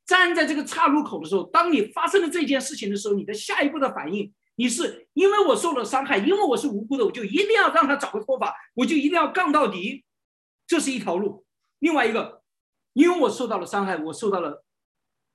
[0.06, 10.04] 站在这个岔路口的时候，当你发生了这件事情的时候，你的下一步的反应，你是因为我受了伤害，因为我是无辜的，我就一定要让他找个说法，我就一定要杠到底，
[10.66, 11.44] 这是一条路。
[11.78, 12.42] 另外一个，
[12.92, 14.64] 因为我受到了伤害，我受到了，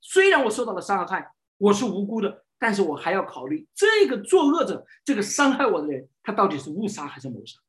[0.02, 7.60] 虽然我受到了伤害，我是无辜的，但是我还要考虑这个作恶者，这个伤害我的人，他到底是误杀还是谋杀？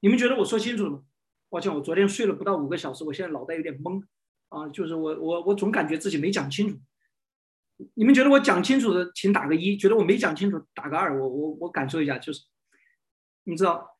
[0.00, 1.02] 你们觉得我说清楚了吗？
[1.48, 4.02] 抱歉，我昨天睡了不到五个小时，我现在脑袋有点懵。
[4.50, 6.78] 啊，就是我我我总感觉自己没讲清楚。
[7.94, 11.20] 你们觉得我讲清楚的，请打个一；觉得我没讲清楚，打个二。
[11.20, 12.44] 我我我感受一下，就是
[13.42, 13.98] 你知道，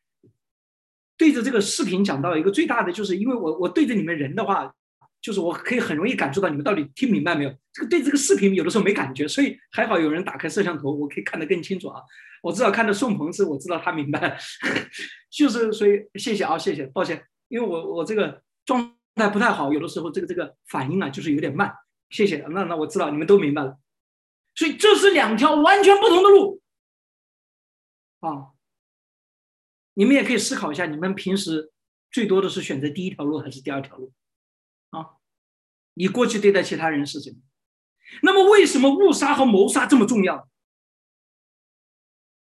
[1.17, 4.77] 对着这个视频讲到一个最大的，就是因为我我对着你们人的话，
[5.25, 7.51] 就是我可以很容易感受到你们到底听明白没有。
[7.73, 12.03] 这个对这个视频有的时候没感觉，所以还好有人打开摄像头，我可以看得更清楚啊。
[12.43, 14.39] 我至少看到宋鹏是，我知道他明白，
[15.33, 18.95] 就是所以谢谢啊，谢谢，抱歉，因为我我这个状。
[19.17, 21.73] 态不太好，有的时候这个这个反应啊，就是有点慢。
[22.11, 23.79] 谢谢，那那我知道你们都明白了。
[24.57, 26.61] 所以这是两条完全不同的路
[28.19, 28.51] 啊！
[29.95, 31.71] 你们也可以思考一下，你们平时
[32.11, 34.13] 最多的是选择第一条路还是第二条路？
[35.95, 37.41] 你过去对待其他人是怎么？
[38.23, 40.49] 那么为什么误杀和谋杀这么重要？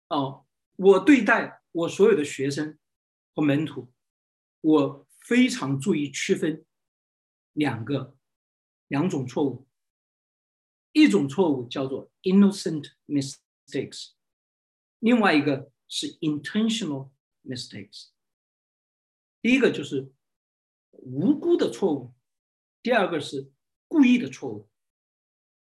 [0.08, 0.46] 哦，
[0.76, 2.78] 我对待我所有的学生
[3.34, 3.92] 和门徒，
[4.60, 5.06] 我。
[5.26, 6.64] 非常注意区分
[7.52, 8.16] 两个
[8.86, 9.66] 两种错误，
[10.92, 14.12] 一种错误叫做 innocent mistakes，
[15.00, 17.10] 另外一个是 intentional
[17.42, 18.10] mistakes。
[19.42, 20.12] 第一个就是
[20.92, 22.14] 无辜的错误，
[22.86, 23.50] 第二个是
[23.88, 24.70] 故意的错误。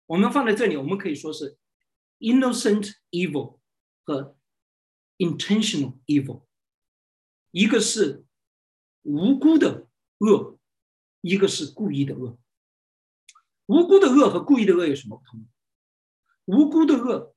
[0.06, 1.58] 我们放在这里，我们可以说是
[2.20, 3.58] innocent evil
[4.04, 4.38] 和
[5.16, 6.44] intentional evil，
[7.50, 8.24] 一个是。
[9.02, 10.60] 无辜的恶，
[11.22, 12.38] 一个是故意的恶。
[13.66, 15.48] 无辜的恶和故意的恶有什么不同？
[16.44, 17.34] 无辜的恶，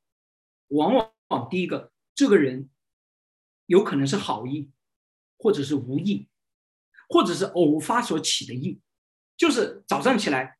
[0.68, 2.70] 往往第一个，这个人
[3.66, 4.70] 有可能是好意，
[5.38, 6.30] 或者是无意，
[7.10, 8.80] 或者是偶发所起的意。
[9.42, 10.56] 就是早上起来，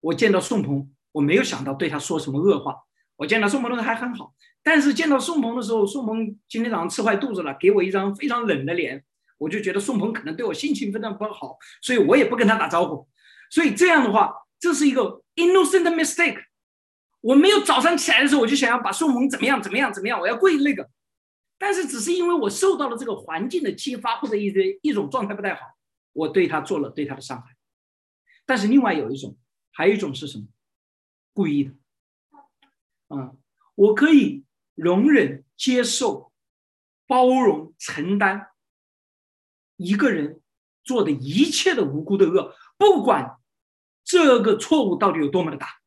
[0.00, 2.74] 我见到宋鹏，我没有想到对他说什么恶话。
[3.14, 9.04] 我见到宋鹏的时候还很好，但是见到宋鹏的时候，宋鹏今天早上吃坏肚子了，给我一张非常冷的脸。
[9.38, 13.08] 我就觉得宋鹏可能对我心情非常不好，所以我也不跟他打招呼。
[13.50, 16.42] 所以这样的话，这是一个 innocent mistake。
[17.20, 20.90] 我没有早上起来的时候，我就想要把宋鹏怎么样怎么样怎么样，我要跪那个。
[21.56, 25.60] 但是只是因为我受到了这个环境的激发，或者一些一种状态不太好，
[26.12, 27.53] 我对他做了对他的伤害。
[28.46, 29.36] 但是另外有一种，
[29.72, 30.46] 还有一种是什么？
[31.32, 31.74] 故意的。
[33.08, 33.38] 嗯，
[33.74, 36.32] 我可以容忍、接受、
[37.06, 38.50] 包容、承担。
[39.76, 40.40] 一个人
[40.84, 43.40] 做的一切的无辜的恶，不管
[44.04, 45.80] 这个错误到底有多么的大，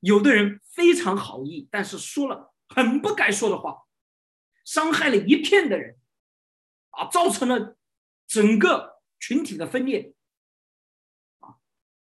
[0.00, 3.84] 有的人非常好意，但是说了很不该说的话，
[4.64, 5.98] 伤害了一片的人，
[6.90, 7.76] 啊，造成了
[8.26, 10.12] 整个群体的分裂，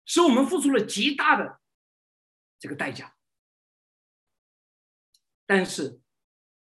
[0.06, 1.60] 使我们付出了极大的
[2.60, 3.16] 这个代价。
[5.46, 6.00] 但是，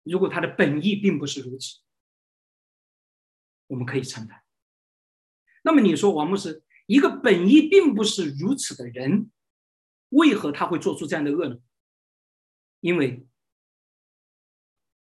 [0.03, 1.79] 如果他的本意并不是如此。
[3.67, 4.43] 我们可以承担。
[5.61, 9.29] 那么你说王牧师，一个本意并不是如此的人，
[10.09, 11.61] 为何他会做出这样的恶呢？
[12.79, 13.27] 因为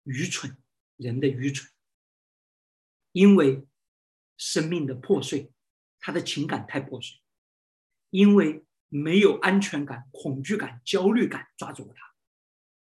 [0.03, 0.57] 愚蠢，
[0.97, 1.71] 人的愚蠢，
[3.13, 3.65] 因为
[4.35, 5.53] 生命的破碎，
[5.99, 7.21] 他的情感太破碎，
[8.11, 12.13] 因为没有安全感、恐惧感、焦虑感抓住了他，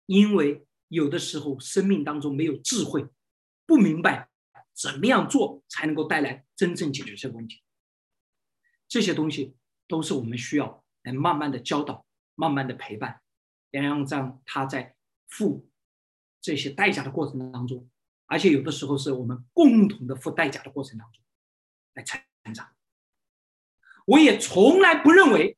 [0.05, 3.07] 因为有的时候生命当中没有智慧，
[3.65, 4.29] 不明白
[4.75, 7.63] 怎么样做才能够带来真正解决这个问题。
[8.87, 9.55] 这些东西
[9.87, 12.05] 都是我们需要来慢慢的教导、
[12.35, 13.21] 慢慢的陪伴。
[13.71, 14.95] 然后让他在
[15.27, 15.67] 付
[16.39, 17.89] 这些代价的过程当中，
[18.27, 21.23] 而且有的时候是我们共同的付代价的过程当中
[21.95, 22.21] 来成
[22.53, 22.72] 长。
[24.05, 25.57] 我也从来不认为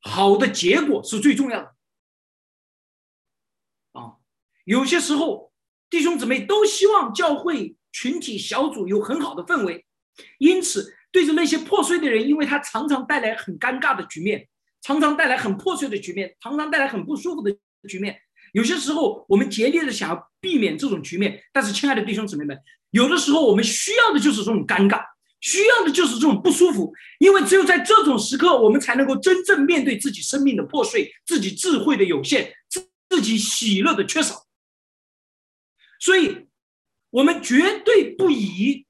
[0.00, 1.74] 好的结果是最重要的。
[3.92, 4.16] 啊，
[4.64, 5.52] 有些时候
[5.88, 9.84] 弟兄姊妹都希望教会群体小组有很好的氛围，
[10.38, 14.48] 因此对着那些破碎的人，因为他常常带来很尴尬的局面。
[14.86, 17.56] 常常带来很破碎的局面，常常带来很不舒服的
[17.88, 18.20] 局面。
[18.52, 22.54] 有些时候，我们竭力的想要避免这种局面，但是，亲爱的弟兄姊妹们，
[22.90, 25.02] 有的时候我们需要的就是这种尴尬，
[25.44, 32.50] 需要的就是这种不舒服，因为只有在这种时刻，我们才能够真正面对自己生命的破碎、自己智慧的有限、
[33.10, 34.46] 自己喜乐的缺少。
[36.00, 36.46] 所以，
[37.10, 38.86] 我们绝对不以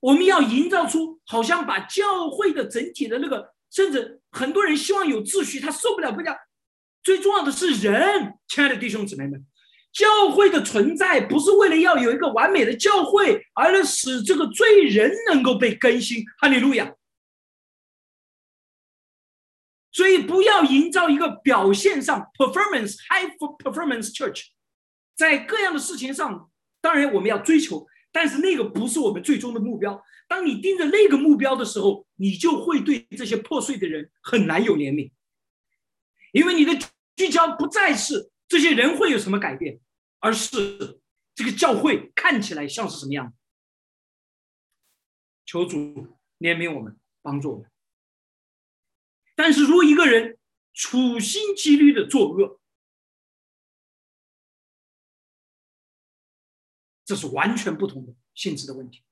[0.00, 3.54] 我们要营造出好像把教会的整体的那个。
[3.68, 6.34] 甚至很多人希望有秩序，他受不了不讲。
[7.02, 9.44] 最重要的是人，亲爱的弟兄姊妹们，
[9.96, 16.22] 教会的存在不是为了要有一个完美的教会，而是使这个罪人能够被更新。
[16.38, 16.94] 哈利路亚。
[19.90, 23.26] 所以不要营造一个表现上 performance high
[23.64, 24.48] performance church，
[25.16, 26.50] 在各样的事情上，
[26.82, 30.04] 当然我们要追求，但是那个不是我们最终的目标。
[30.28, 35.10] 当你盯着那个目标的时候，你就会对这些破碎的人很难有怜悯，
[36.32, 36.76] 因为你的
[37.16, 39.80] 聚焦不再是这些人会有什么改变，
[40.18, 41.00] 而是
[41.34, 43.34] 这个教会看起来像是什么样。
[45.44, 45.76] 求主
[46.38, 47.70] 怜悯我们，帮助我们。
[49.34, 50.38] 但是，如果一个人
[50.72, 52.60] 处心积虑的作恶，
[57.04, 59.04] 这是完全不同的性质的问题。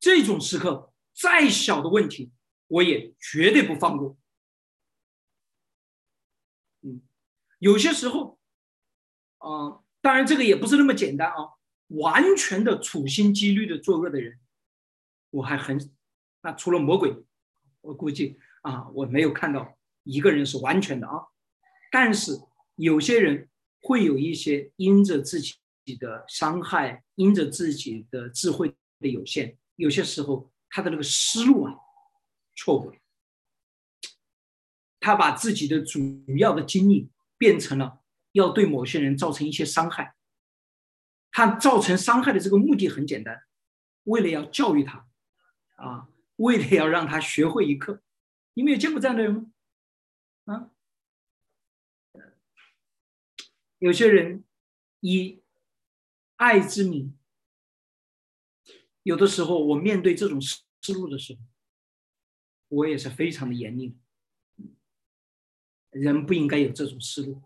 [0.00, 2.32] 这种时刻，再小的问题，
[2.68, 4.16] 我也绝对不放过。
[6.80, 7.02] 嗯，
[7.58, 8.40] 有些时候，
[9.44, 11.52] 啊，当然这个也不是那么简单啊。
[11.88, 14.40] 完全的处心积虑的作恶的人，
[15.30, 15.78] 我还很，
[16.40, 17.14] 那除了魔鬼，
[17.82, 21.26] 我估计啊，我没有看到一个人是完全的啊。
[21.92, 22.40] 但是
[22.76, 23.48] 有些人
[23.82, 25.54] 会有一些因着自己
[26.00, 29.56] 的伤害，因着自己的智慧的有限。
[29.76, 31.74] 有些时候，他的那个思路啊，
[32.56, 32.92] 错误。
[34.98, 36.00] 他把自己的主
[36.38, 38.00] 要的精力变成了
[38.34, 40.14] 要对某些人造成一些伤害。
[41.30, 43.42] 他造成伤害的这个目的很简单，
[44.04, 45.08] 为了要教育他，
[45.76, 48.02] 啊，为了要让他学会一课。
[48.52, 49.50] 你们有见过这样的人吗？
[50.44, 50.70] 啊，
[53.78, 54.44] 有些人
[55.00, 55.42] 以
[56.36, 57.16] 爱之名。
[59.02, 61.40] 有的时候，我面对这种思路的时候，
[62.68, 63.96] 我也是非常的严厉的。
[65.90, 67.42] 人不应该有这种思路，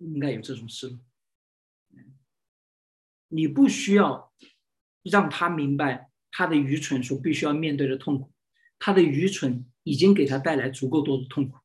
[0.00, 0.98] 应该有这种思路。
[3.28, 4.32] 你不需要
[5.02, 8.32] 让他明白他的愚蠢所必须要面对的痛苦，
[8.78, 11.58] 他的愚蠢已经给他带来足够多的痛苦。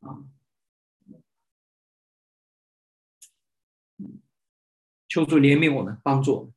[0.00, 0.24] 啊，
[5.08, 6.54] 求主怜悯我们，帮助我们。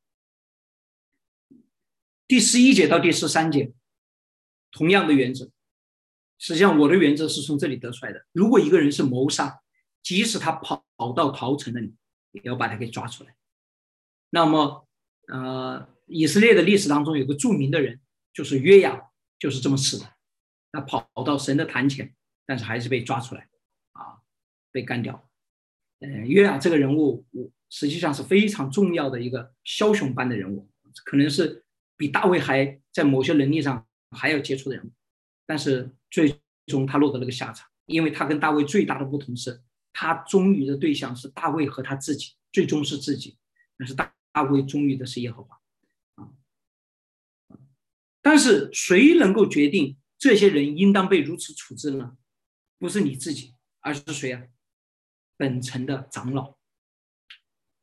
[2.28, 3.73] 第十一节到第十三节，
[4.71, 5.52] 同样的原则。
[6.43, 8.25] 实际上，我的原则是从这里得出来的。
[8.34, 9.62] 如果一个人是谋杀，
[10.02, 10.83] 即使他跑
[11.15, 11.94] 到逃城了，你
[12.33, 13.33] 也要把他给抓出来。
[14.29, 14.85] 那么，
[15.29, 18.02] 呃，以色列的历史当中有个著名的人，
[18.33, 20.13] 就是约雅，就是这么死的。
[20.73, 22.13] 他跑到神的坛前，
[22.46, 23.48] 但是还是被抓出来，
[23.94, 24.19] 啊，
[24.69, 25.29] 被干掉。
[26.02, 27.25] 嗯，约雅这个人物，
[27.69, 30.69] 实际上是非常重要的一个枭雄般的人物，
[31.06, 31.63] 可能是
[31.96, 34.91] 比大卫还在某些能力上还要杰出的人物，
[35.46, 43.37] 但是最终他落得那个下场，因为他跟大卫最大的不同是，他忠于的对象是大卫和他自己，最终是自己，
[43.77, 44.13] 但是大
[44.50, 45.62] 卫忠于的是耶和华，
[46.15, 46.31] 啊，
[48.21, 52.17] 但是谁能够决定这些人应当被如此处置呢？
[52.79, 54.44] 不是你自己，而是谁啊？
[55.37, 56.56] 本城的长老。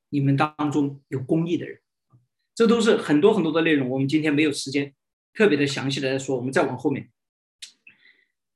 [0.08, 1.80] 你们当中有公义的人。
[2.54, 4.94] 这都是很多很多的内容，我们今天没有时间
[5.32, 7.10] 特别的详细的来说，我们再往后面。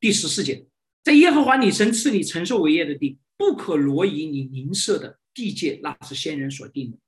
[0.05, 0.67] 第十四节，
[1.03, 6.99] 在耶和华你神赐你承受为业的地，不可挪移你邻舍的地界，那是先人所定的。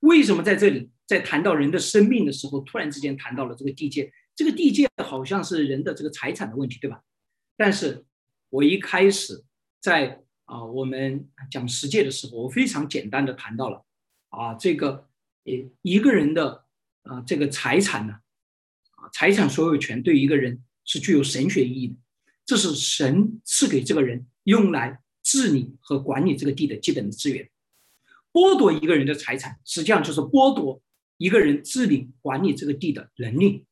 [0.00, 4.10] 为什么在这里，在谈到人的生命的时候，突然之间谈到了这个地界？
[4.34, 7.02] 这个地界好像是人的这个财产的问题，对吧？
[7.54, 8.06] 但是
[8.48, 9.44] 我一开始
[9.78, 13.84] 在啊我们讲十诫的时候，我非常简单的谈到了
[14.30, 15.06] 啊这个
[15.44, 15.52] 呃。
[15.82, 16.64] 一个人的
[17.02, 18.14] 啊，这个财产呢，
[18.92, 21.96] 啊，财产所有权对一个人是具有神学意义的，
[22.48, 27.50] 这是神赐给这个人用来治理和管理这个地的基本的资源。
[28.32, 30.80] 剥夺一个人的财产，实际上就是剥夺
[31.18, 33.66] 一个人治理管理这个地的能力。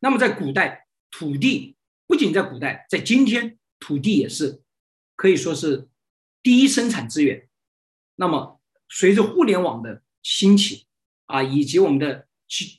[0.00, 4.60] 那么在古代，土地不仅在古代，在今天，土地也是
[5.16, 5.88] 可以说是
[6.42, 7.48] 第一生产资源。
[8.16, 8.60] 那么
[8.90, 10.84] 随着互联网的兴起，
[11.24, 12.26] 啊，以及我们的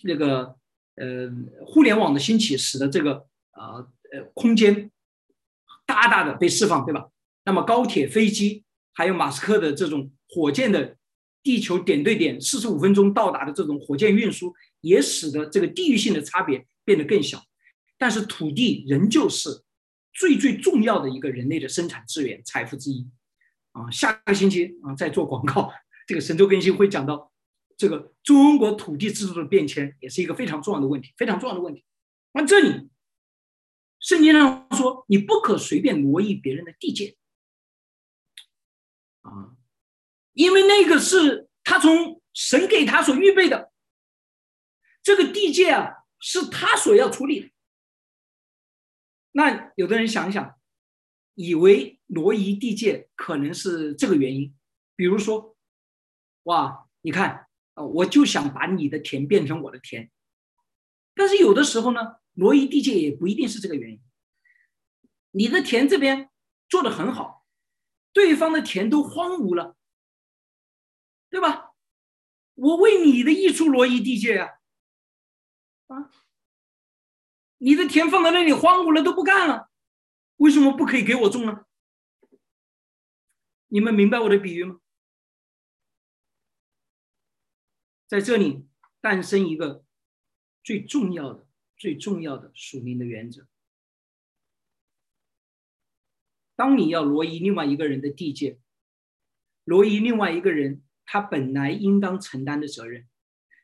[0.03, 0.55] 那个
[0.97, 1.31] 呃
[1.65, 4.91] 互联网的兴起，使得这个呃呃空间
[5.91, 7.09] 大大的被释放，对吧？
[7.43, 8.63] 那么高铁、飞机，
[8.93, 10.95] 还有马斯克的这种火箭的
[11.43, 17.43] 地球点对点四十五分钟到达的这种火箭运输，也使得这个地域性的差别变得更小。
[17.97, 19.49] 但是土地仍旧是
[20.13, 23.05] 最最重要的一个人类的生产资源、财富之一。
[23.73, 25.69] 啊，下个星期啊再做广告，
[26.07, 27.29] 这个神州更新会讲到。
[27.77, 31.83] 这个中国土地制度的变迁也是一个非常重要的问题，非常重要的问题。
[32.33, 32.89] 那这里，
[34.01, 37.15] 圣经上说你不可随便挪移别人的地界，
[39.21, 39.55] 啊，
[40.33, 43.71] 因为那个是他从神给他所预备的，
[45.01, 47.51] 这个地界啊是他所要处理的。
[49.31, 50.59] 那有的人想想，
[51.35, 54.53] 以为挪移地界可能是这个原因，
[54.97, 55.55] 比如说，
[56.43, 57.47] 哇，你看。
[57.73, 60.11] 我就想把你的田变成我的田，
[61.15, 64.01] 但是有的时候呢，挪移地界也不一定是这个原因。
[65.31, 66.29] 你的田这边
[66.69, 67.45] 做的很好，
[68.13, 69.75] 对方的田都荒芜了，
[71.29, 71.73] 对吧？
[72.55, 74.59] 我为你的益处挪移地界呀，
[75.87, 76.11] 啊，
[77.57, 79.71] 你的田放在那里荒芜了都不干了，
[80.35, 81.65] 为什么不可以给我种呢？
[83.67, 84.79] 你们明白我的比喻吗？
[88.05, 88.67] 在这里
[88.99, 89.85] 诞生一个
[90.61, 91.47] 最重要的、
[91.81, 93.47] 最重要的属灵的原则：
[96.55, 98.59] 当你要挪移另外一个人的地界，
[99.63, 103.09] 挪移另外一个人他本来应当承担的责任，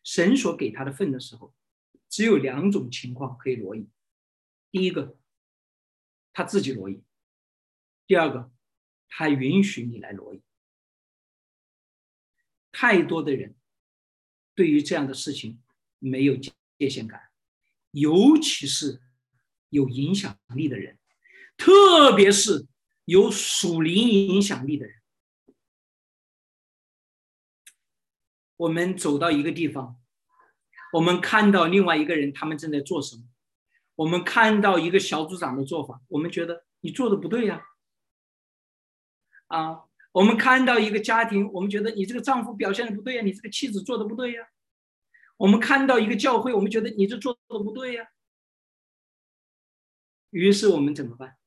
[0.03, 1.53] 神所给他的份的时候，
[2.09, 3.87] 只有两种情况可以挪移。
[4.71, 5.19] 第一个，
[6.33, 7.03] 他自己挪移；
[8.07, 8.51] 第二个，
[9.09, 10.41] 他允许你来挪移。
[12.71, 13.55] 太多的人。
[14.55, 15.61] 对于这样的事情
[15.99, 17.26] 没有界限感，
[17.91, 19.01] 尤其是
[19.69, 20.97] 有影响力的人，
[21.57, 22.67] 特别是
[23.05, 24.95] 有属灵影响力的人。
[28.57, 29.99] 我们走到一个地方，
[30.93, 33.23] 我们看到另外一个人他们正在做什么，
[33.95, 37.63] 我们看到一个小组长的做法，我们觉得你做的不对呀，
[39.47, 39.83] 啊。
[40.13, 44.47] 我们看到一个家庭，我们觉得你这个丈夫表现的不对呀，你这个妻子做的不对呀。
[45.37, 48.07] 我们看到一个教会，我们觉得你这做的不对呀。
[50.31, 51.37] 于是我们怎么办？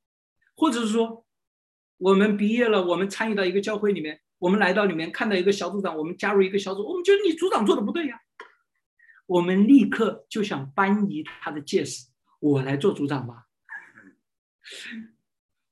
[0.55, 1.27] 或者是说，
[1.99, 8.21] 我们毕业了，我们参与到一个教会里面，我们来到里面看到一个小组长，我们加入一个小组，我们觉得你组长做的不对呀。
[9.27, 12.07] 我们立刻就想搬移他的戒指，
[12.41, 13.47] 我来做组长吧。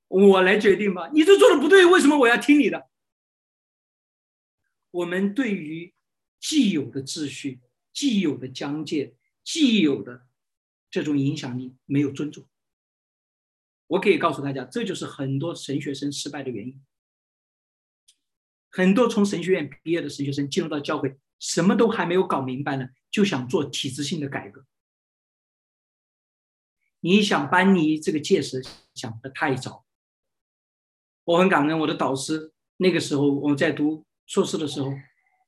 [0.08, 2.88] 我来决定吧，你这做的不对，为什么我要听你的？
[4.90, 5.92] 我们对于
[6.40, 7.60] 既有的秩序、
[7.98, 10.28] 既有的疆界、既有的
[10.88, 12.46] 这种影响力没有尊重。
[13.88, 16.80] 我可以告诉大家，这就是很多神学生失败的原因。
[18.70, 24.64] 很多从神学院毕业的神学生进入到教会，什么都还没有搞明白呢，就想做体制性的改革。
[27.00, 29.84] 你想搬离这个界石，想的太早。
[31.24, 34.92] 我很感恩我的导师，那个时候我在读硕士的时候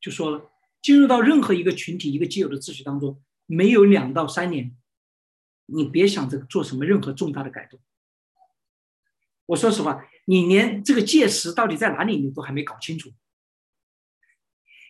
[0.01, 0.50] 就说了，
[0.83, 4.77] 进入到任何一个群体、一个既有的秩序当中，没有两到三年，
[5.67, 7.81] 你别想着做什么任何重大的改动。
[9.47, 13.13] 我说实话，你连这个界石到底在哪里，你都还没搞清楚，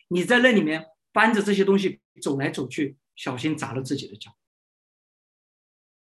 [0.09, 4.31] 你在那里面搬着这些东西走来走去，小心砸了自己的脚。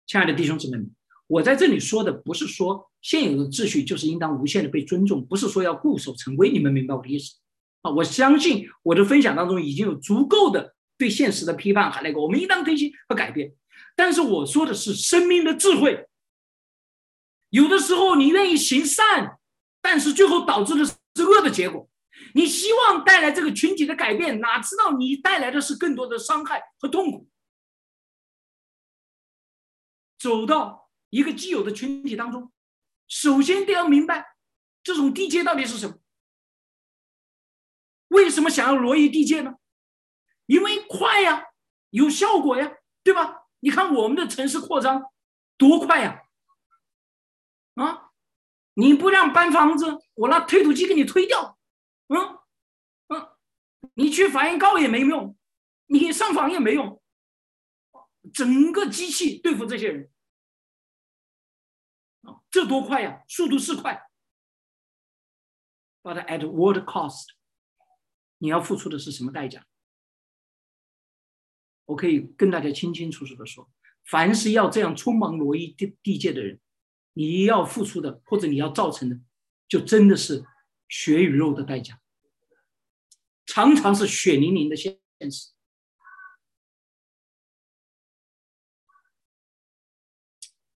[0.06, 0.90] 亲爱的弟兄姊妹们。
[1.28, 7.36] 我在这里说的不是说现有的秩序就是应当无限的被尊重，不是说要固守成规，你们明白我的意思？
[7.82, 13.54] 啊，我相信我的分享当中已经有足够的对现实的批判和那个我们应当更新和改变。
[13.94, 16.08] 但是我说的是生命的智慧。
[17.50, 19.38] 有的时候你愿意行善，
[19.80, 21.88] 但是最后导致的是恶的结果。
[22.34, 27.28] 你希望带来这个群体的改变，哪知道你带来的是更多的伤害和痛苦。
[30.18, 32.52] 走到一个既有的群体当中，
[33.06, 34.34] 首先得要明白
[34.82, 35.96] 这种地界到底是什么。
[38.08, 39.54] 为什么想要挪移地界呢？
[40.46, 41.44] 因为快呀，
[41.90, 43.46] 有效果呀，对吧？
[43.60, 45.02] 你看我们的城市扩张
[45.56, 46.22] 多快呀！
[47.74, 48.10] 啊，
[48.74, 51.58] 你不让搬房子，我拿推土机给你推掉。
[52.08, 52.38] 嗯
[53.08, 53.28] 嗯，
[53.94, 55.36] 你去法院告也没用，
[55.86, 57.02] 你上访也没用，
[58.32, 60.10] 整个机器对付这些人，
[62.22, 63.22] 啊，这多快呀！
[63.28, 64.08] 速度是快
[66.02, 67.37] ，but at what cost？
[68.38, 69.66] 你要付出的是什么代价？
[71.84, 73.70] 我可以跟大家清清楚楚的说，
[74.04, 76.60] 凡是要这样匆忙挪移地地界的人，
[77.12, 79.20] 你要付出的或者你要造成的，
[79.68, 80.44] 就真的是。
[80.90, 82.00] 血与肉的代价，
[83.44, 84.98] 常常是血淋淋的现
[85.30, 85.52] 实。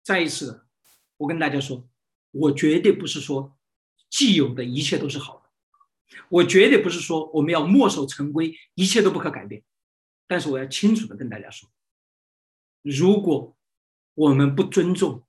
[0.02, 0.66] 再一次，
[1.18, 1.86] 我跟大家说，
[2.30, 3.54] 我绝对不是说
[4.08, 5.47] 既有的一切都是好的，
[6.28, 9.62] 我绝对不是说我们要墨守成规，一切都不可改变。
[10.26, 11.70] 但是我要清楚的跟大家说，
[12.82, 13.56] 如果
[14.14, 15.24] 我们不尊重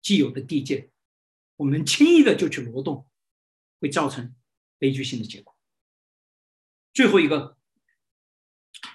[0.00, 0.90] 既有的地界，
[1.56, 3.06] 我们轻易的就去挪动。
[3.80, 4.34] 会造成
[4.76, 5.56] 悲剧性的结果。
[6.92, 7.56] 最后一个，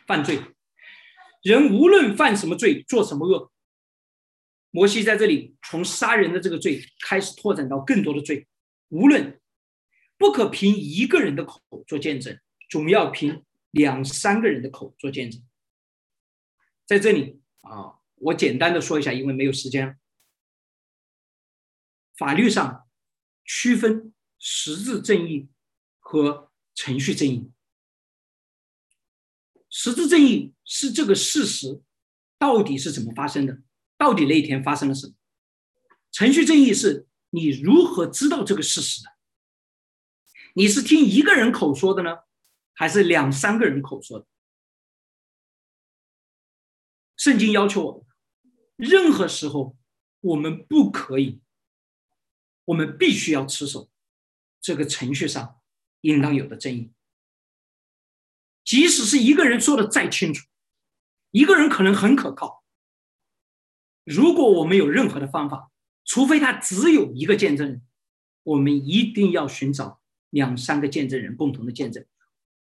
[0.06, 0.42] 犯罪，
[1.42, 3.50] 人无论犯什么罪，做什么恶，
[4.72, 8.46] 摩西在这里从杀人的这个罪开始拓展到更多的罪，
[8.90, 9.40] 无论
[10.24, 15.44] 不可凭一个人的口做见证，总要凭两三个人的口做见证。
[16.86, 20.00] 在这里啊，我简单的说一下，因为没有时间。
[22.16, 22.88] 法律上
[23.44, 24.14] 区分。
[24.46, 25.48] 实质正义
[26.00, 27.50] 和程序正义。
[29.70, 31.82] 实质正义是这个事实
[32.38, 33.62] 到底是怎么发生的，
[33.98, 35.14] 到底那一天发生了什么？
[36.12, 39.10] 程序正义是你如何知道这个事实的？
[40.54, 42.20] 你是听一个人口说的呢，
[42.74, 44.28] 还是两三个人口说的？
[47.18, 48.06] 圣经要求我们，
[48.76, 49.78] 任何时候
[50.22, 51.42] 我们不可以，
[52.66, 53.90] 我们必须要持守。
[54.62, 55.60] 这个程序上
[56.02, 56.94] 应当有的正义，
[58.64, 60.48] 即使是一个人说的再清楚，
[61.32, 62.64] 一个人可能很可靠。
[64.06, 65.72] 如果我们有任何的方法，
[66.06, 67.88] 除非他只有一个见证人，
[68.44, 70.02] 我们一定要寻找
[70.34, 72.04] 两三个见证人共同的见证。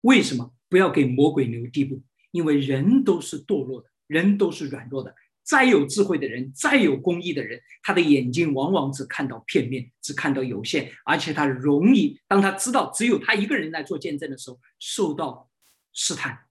[0.03, 2.01] 为什么不要给魔鬼留地步？
[2.31, 5.15] 因为人都是堕落的，人都是软弱的。
[5.43, 15.51] 再有智慧的人，再有公义的人，他的眼睛往往只看到片面，只看到有限，而且他容易，当他知道只有他一个人来做见证的时候，受到
[15.93, 16.47] 试探。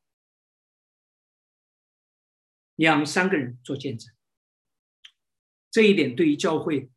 [2.75, 4.13] 两三个人做见证，
[5.71, 6.89] 这一点对于教会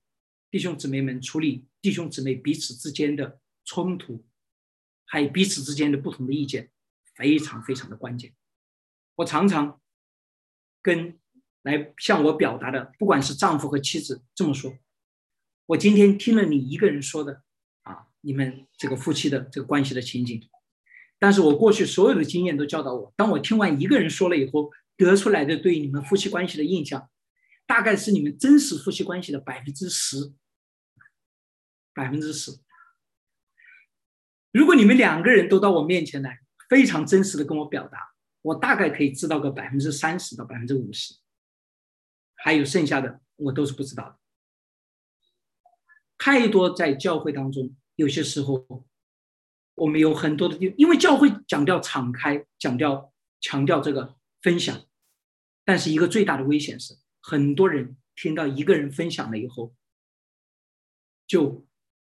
[0.50, 4.24] 弟兄姊妹们处理弟兄姊妹彼此之间的冲突，
[5.04, 6.70] 还有彼此之间的不同的意见，
[7.14, 8.34] 非常非常的关键。
[9.16, 9.80] 我常常
[10.80, 11.18] 跟。
[11.62, 14.78] 来向我表达的，不管是丈夫和妻子这么说，
[15.66, 17.42] 我今天听了你一个人说的
[17.82, 20.48] 啊，你们这个夫妻的这个关系的情景，
[21.18, 27.10] 但是我过去所有的经验都教导我，当我听完一个人说了以后，得出来的对你们夫妻关系的印象，
[27.66, 30.32] 大概是你们真实夫妻关系的百分之十，
[31.92, 32.52] 百分之十。
[34.52, 41.14] 如果你们两个人都到我面前来，非常真实的跟我表达，我大概可以知道个百分之三十到百分之五十。
[42.36, 44.18] 还有剩下的，我都是不知道的。
[46.16, 48.84] 太多在教会当中，有些时候
[49.74, 54.84] 我们有很多的，因为教会强调敞开，强调强调这个分享，
[55.64, 59.74] 但是一个最大的危险是，很多人听到一个人分享了以后，
[61.26, 61.66] 就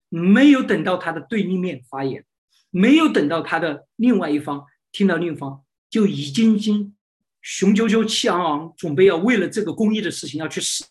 [0.08, 2.24] 没有等到他的对立面发言，
[2.70, 6.94] 没有等到他的另外一方听到另一方，就已经经。
[7.40, 10.84] 雄赳赳气昂昂，准备要为了这个公益的事情要去死，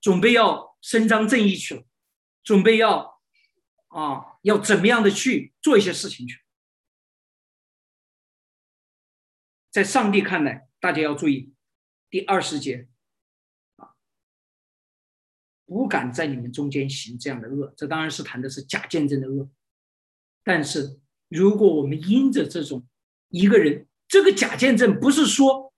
[0.00, 1.84] 准备要伸张正义去了，
[2.42, 3.20] 准备要
[3.86, 6.40] 啊，要怎么样的去做一些事情去？
[9.70, 11.54] 在上帝看来，大家要注意
[12.10, 12.88] 第二十节
[13.76, 13.94] 啊，
[15.64, 17.72] 不敢在你们中间行这样的恶。
[17.76, 19.48] 这当然是谈的是假见证的恶，
[20.46, 22.86] 但是如果我们因着这种
[23.30, 25.74] 一个人，这个假见证不是说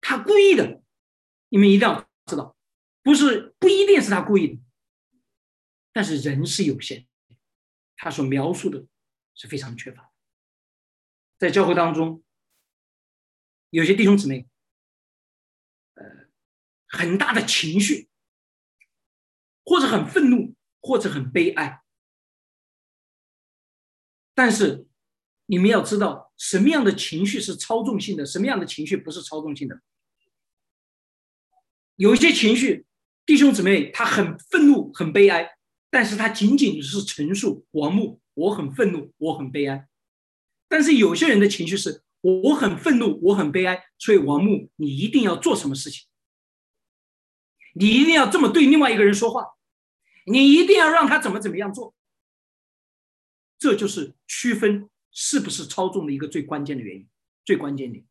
[0.00, 0.82] 他故意的，
[1.50, 2.56] 你们一定要知道，
[3.04, 4.60] 不是不一定是他故意的，
[5.92, 7.06] 但是人是有限，
[7.96, 8.84] 他所描述的
[9.36, 10.12] 是非常缺乏。
[11.38, 12.24] 在教会当中，
[13.70, 14.48] 有些弟兄姊妹，
[15.94, 16.04] 呃，
[16.88, 18.08] 很大的情绪，
[19.64, 21.84] 或者很愤怒，或者很悲哀，
[24.38, 24.84] 但是。
[25.50, 29.80] 你们要知道什么样的情绪是操纵性的，什么样的情绪不是操纵性的。
[31.96, 32.84] 有一些情绪，
[33.24, 35.56] 弟兄姊妹他很愤怒、很悲哀，
[35.88, 39.88] 但是他仅仅是陈述王木，我很愤怒，我很悲哀。
[40.68, 46.06] 但是有些人的情绪是，我很愤怒，我很悲哀，所以王木，你一定要做什么事情？
[47.72, 49.46] 你一定要这么对另外一个人说话，
[50.26, 51.94] 你一定要让他怎么怎么样做。
[53.58, 54.88] 这就是区分。
[55.10, 57.08] 是不是操纵的一个最关键的原因？
[57.44, 58.04] 最关键点，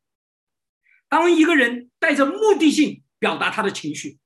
[1.08, 4.20] 当一个人带着目的性表达他的情绪，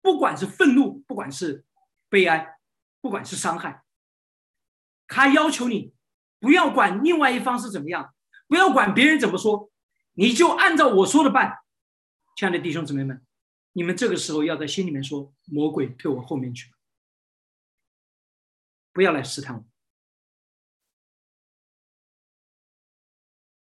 [0.00, 1.64] 不管是愤怒，不管是
[2.08, 2.58] 悲哀，
[3.00, 3.82] 不管是伤害，
[5.08, 5.94] 他要求你
[6.38, 8.14] 不要管另外一方是怎么样，
[8.46, 9.72] 不要管别人怎么说，
[10.12, 11.58] 你就按照我说的办。
[12.36, 13.26] 亲爱的弟兄姊妹们，
[13.72, 16.70] 你们这个时候要在心里面说：“魔鬼退我后面去，
[18.92, 19.64] 不要来试探我。”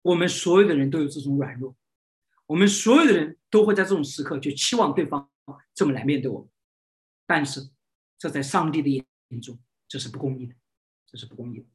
[0.05, 1.75] 我们所有的人都有这种软弱，
[2.45, 5.31] 我们所有的人都会在这种时刻就期望对方
[5.73, 6.49] 这么来面对我们，
[7.27, 7.71] 但是
[8.19, 10.55] 这在上帝的眼中这是不公义的，
[11.07, 11.67] 这是不公义的。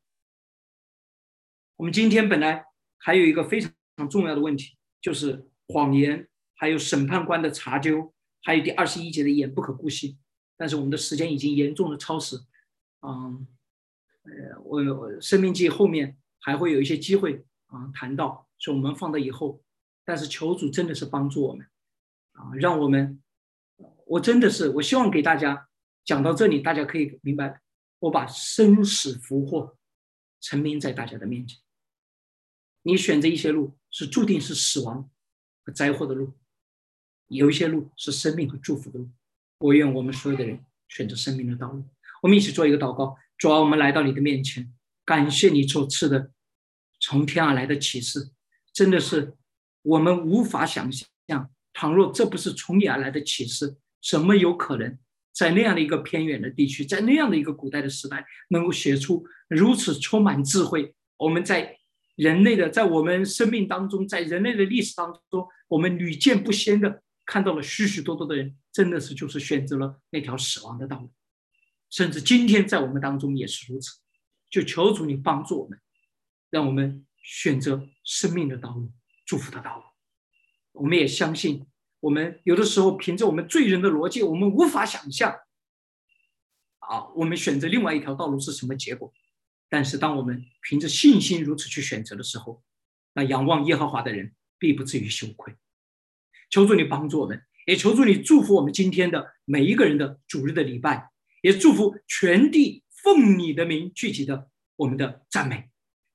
[1.77, 2.65] 我们今天本来
[2.97, 3.73] 还有一个非常
[4.07, 8.13] 重要的问题，就是谎言，还有审判官的查究，
[8.43, 10.19] 还有第二十一节的言不可姑息，
[10.55, 12.37] 但是我们的时间已经严重的超时，
[13.01, 13.47] 嗯，
[14.21, 17.43] 呃，我我生命记后面还会有一些机会。
[17.69, 19.61] 啊，谈到说我们放到以后，
[20.03, 21.65] 但是求主真的是帮助我们，
[22.33, 23.21] 啊，让我们，
[24.05, 25.69] 我真的是我希望给大家
[26.03, 27.61] 讲到这里，大家可以明白，
[27.99, 29.77] 我把生死福祸
[30.41, 31.59] 陈明在大家的面前。
[32.81, 35.09] 你选择一些路是注定是死亡
[35.63, 36.33] 和灾祸的路，
[37.27, 39.09] 有一些路是生命和祝福的路。
[39.59, 41.83] 我愿我们所有的人选择生命的道路。
[42.21, 44.73] 我们一起做一个祷告，主啊，我们来到你的面前，
[45.05, 46.31] 感谢你所赐的。
[47.09, 48.29] 从天而来的启示，
[48.71, 49.33] 真的是
[49.81, 51.09] 我们无法想象。
[51.73, 54.95] 倘若这不是从你而来的启示，怎么有可能
[55.33, 60.93] 在那样的一个偏远的地区，在那样的一个古代的时代，能够写出如此充满智慧？
[61.17, 61.75] 我们在
[62.15, 71.11] 人类的，在我们生命当中，在人类的历史当中，我们屡见不鲜的看到了许许多多的人，真的是就是选择了那条死亡的道路，
[71.89, 73.97] 甚至今天在我们当中也是如此。
[74.47, 75.79] 就求主你帮助我们。
[76.49, 78.91] 让我们选择生命的道路，
[79.25, 79.83] 祝福的道路。
[80.71, 81.67] 我们也相信，
[81.99, 85.35] 我们有的时候凭着我们罪人的逻辑，我们无法想象，
[86.79, 89.13] 啊，我们选择另外一条道路是什么结果。
[89.67, 92.63] 但是，当我们凭着信心如此去选择的时候，
[93.13, 95.55] 那仰望耶和华的人必不至于羞愧。
[96.49, 101.11] 求助你帮助我们，也求助你祝福我们今天的每一个人的主日的礼拜，
[101.43, 105.68] 也祝福全地奉你的名聚集的我们的赞美。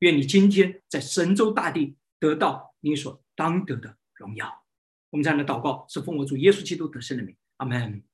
[0.05, 4.64] 愿你今天在神州大地得到你所当得的荣耀。
[5.09, 8.05] 我们这样的祷告是奉我主耶稣基督得胜的名，阿门。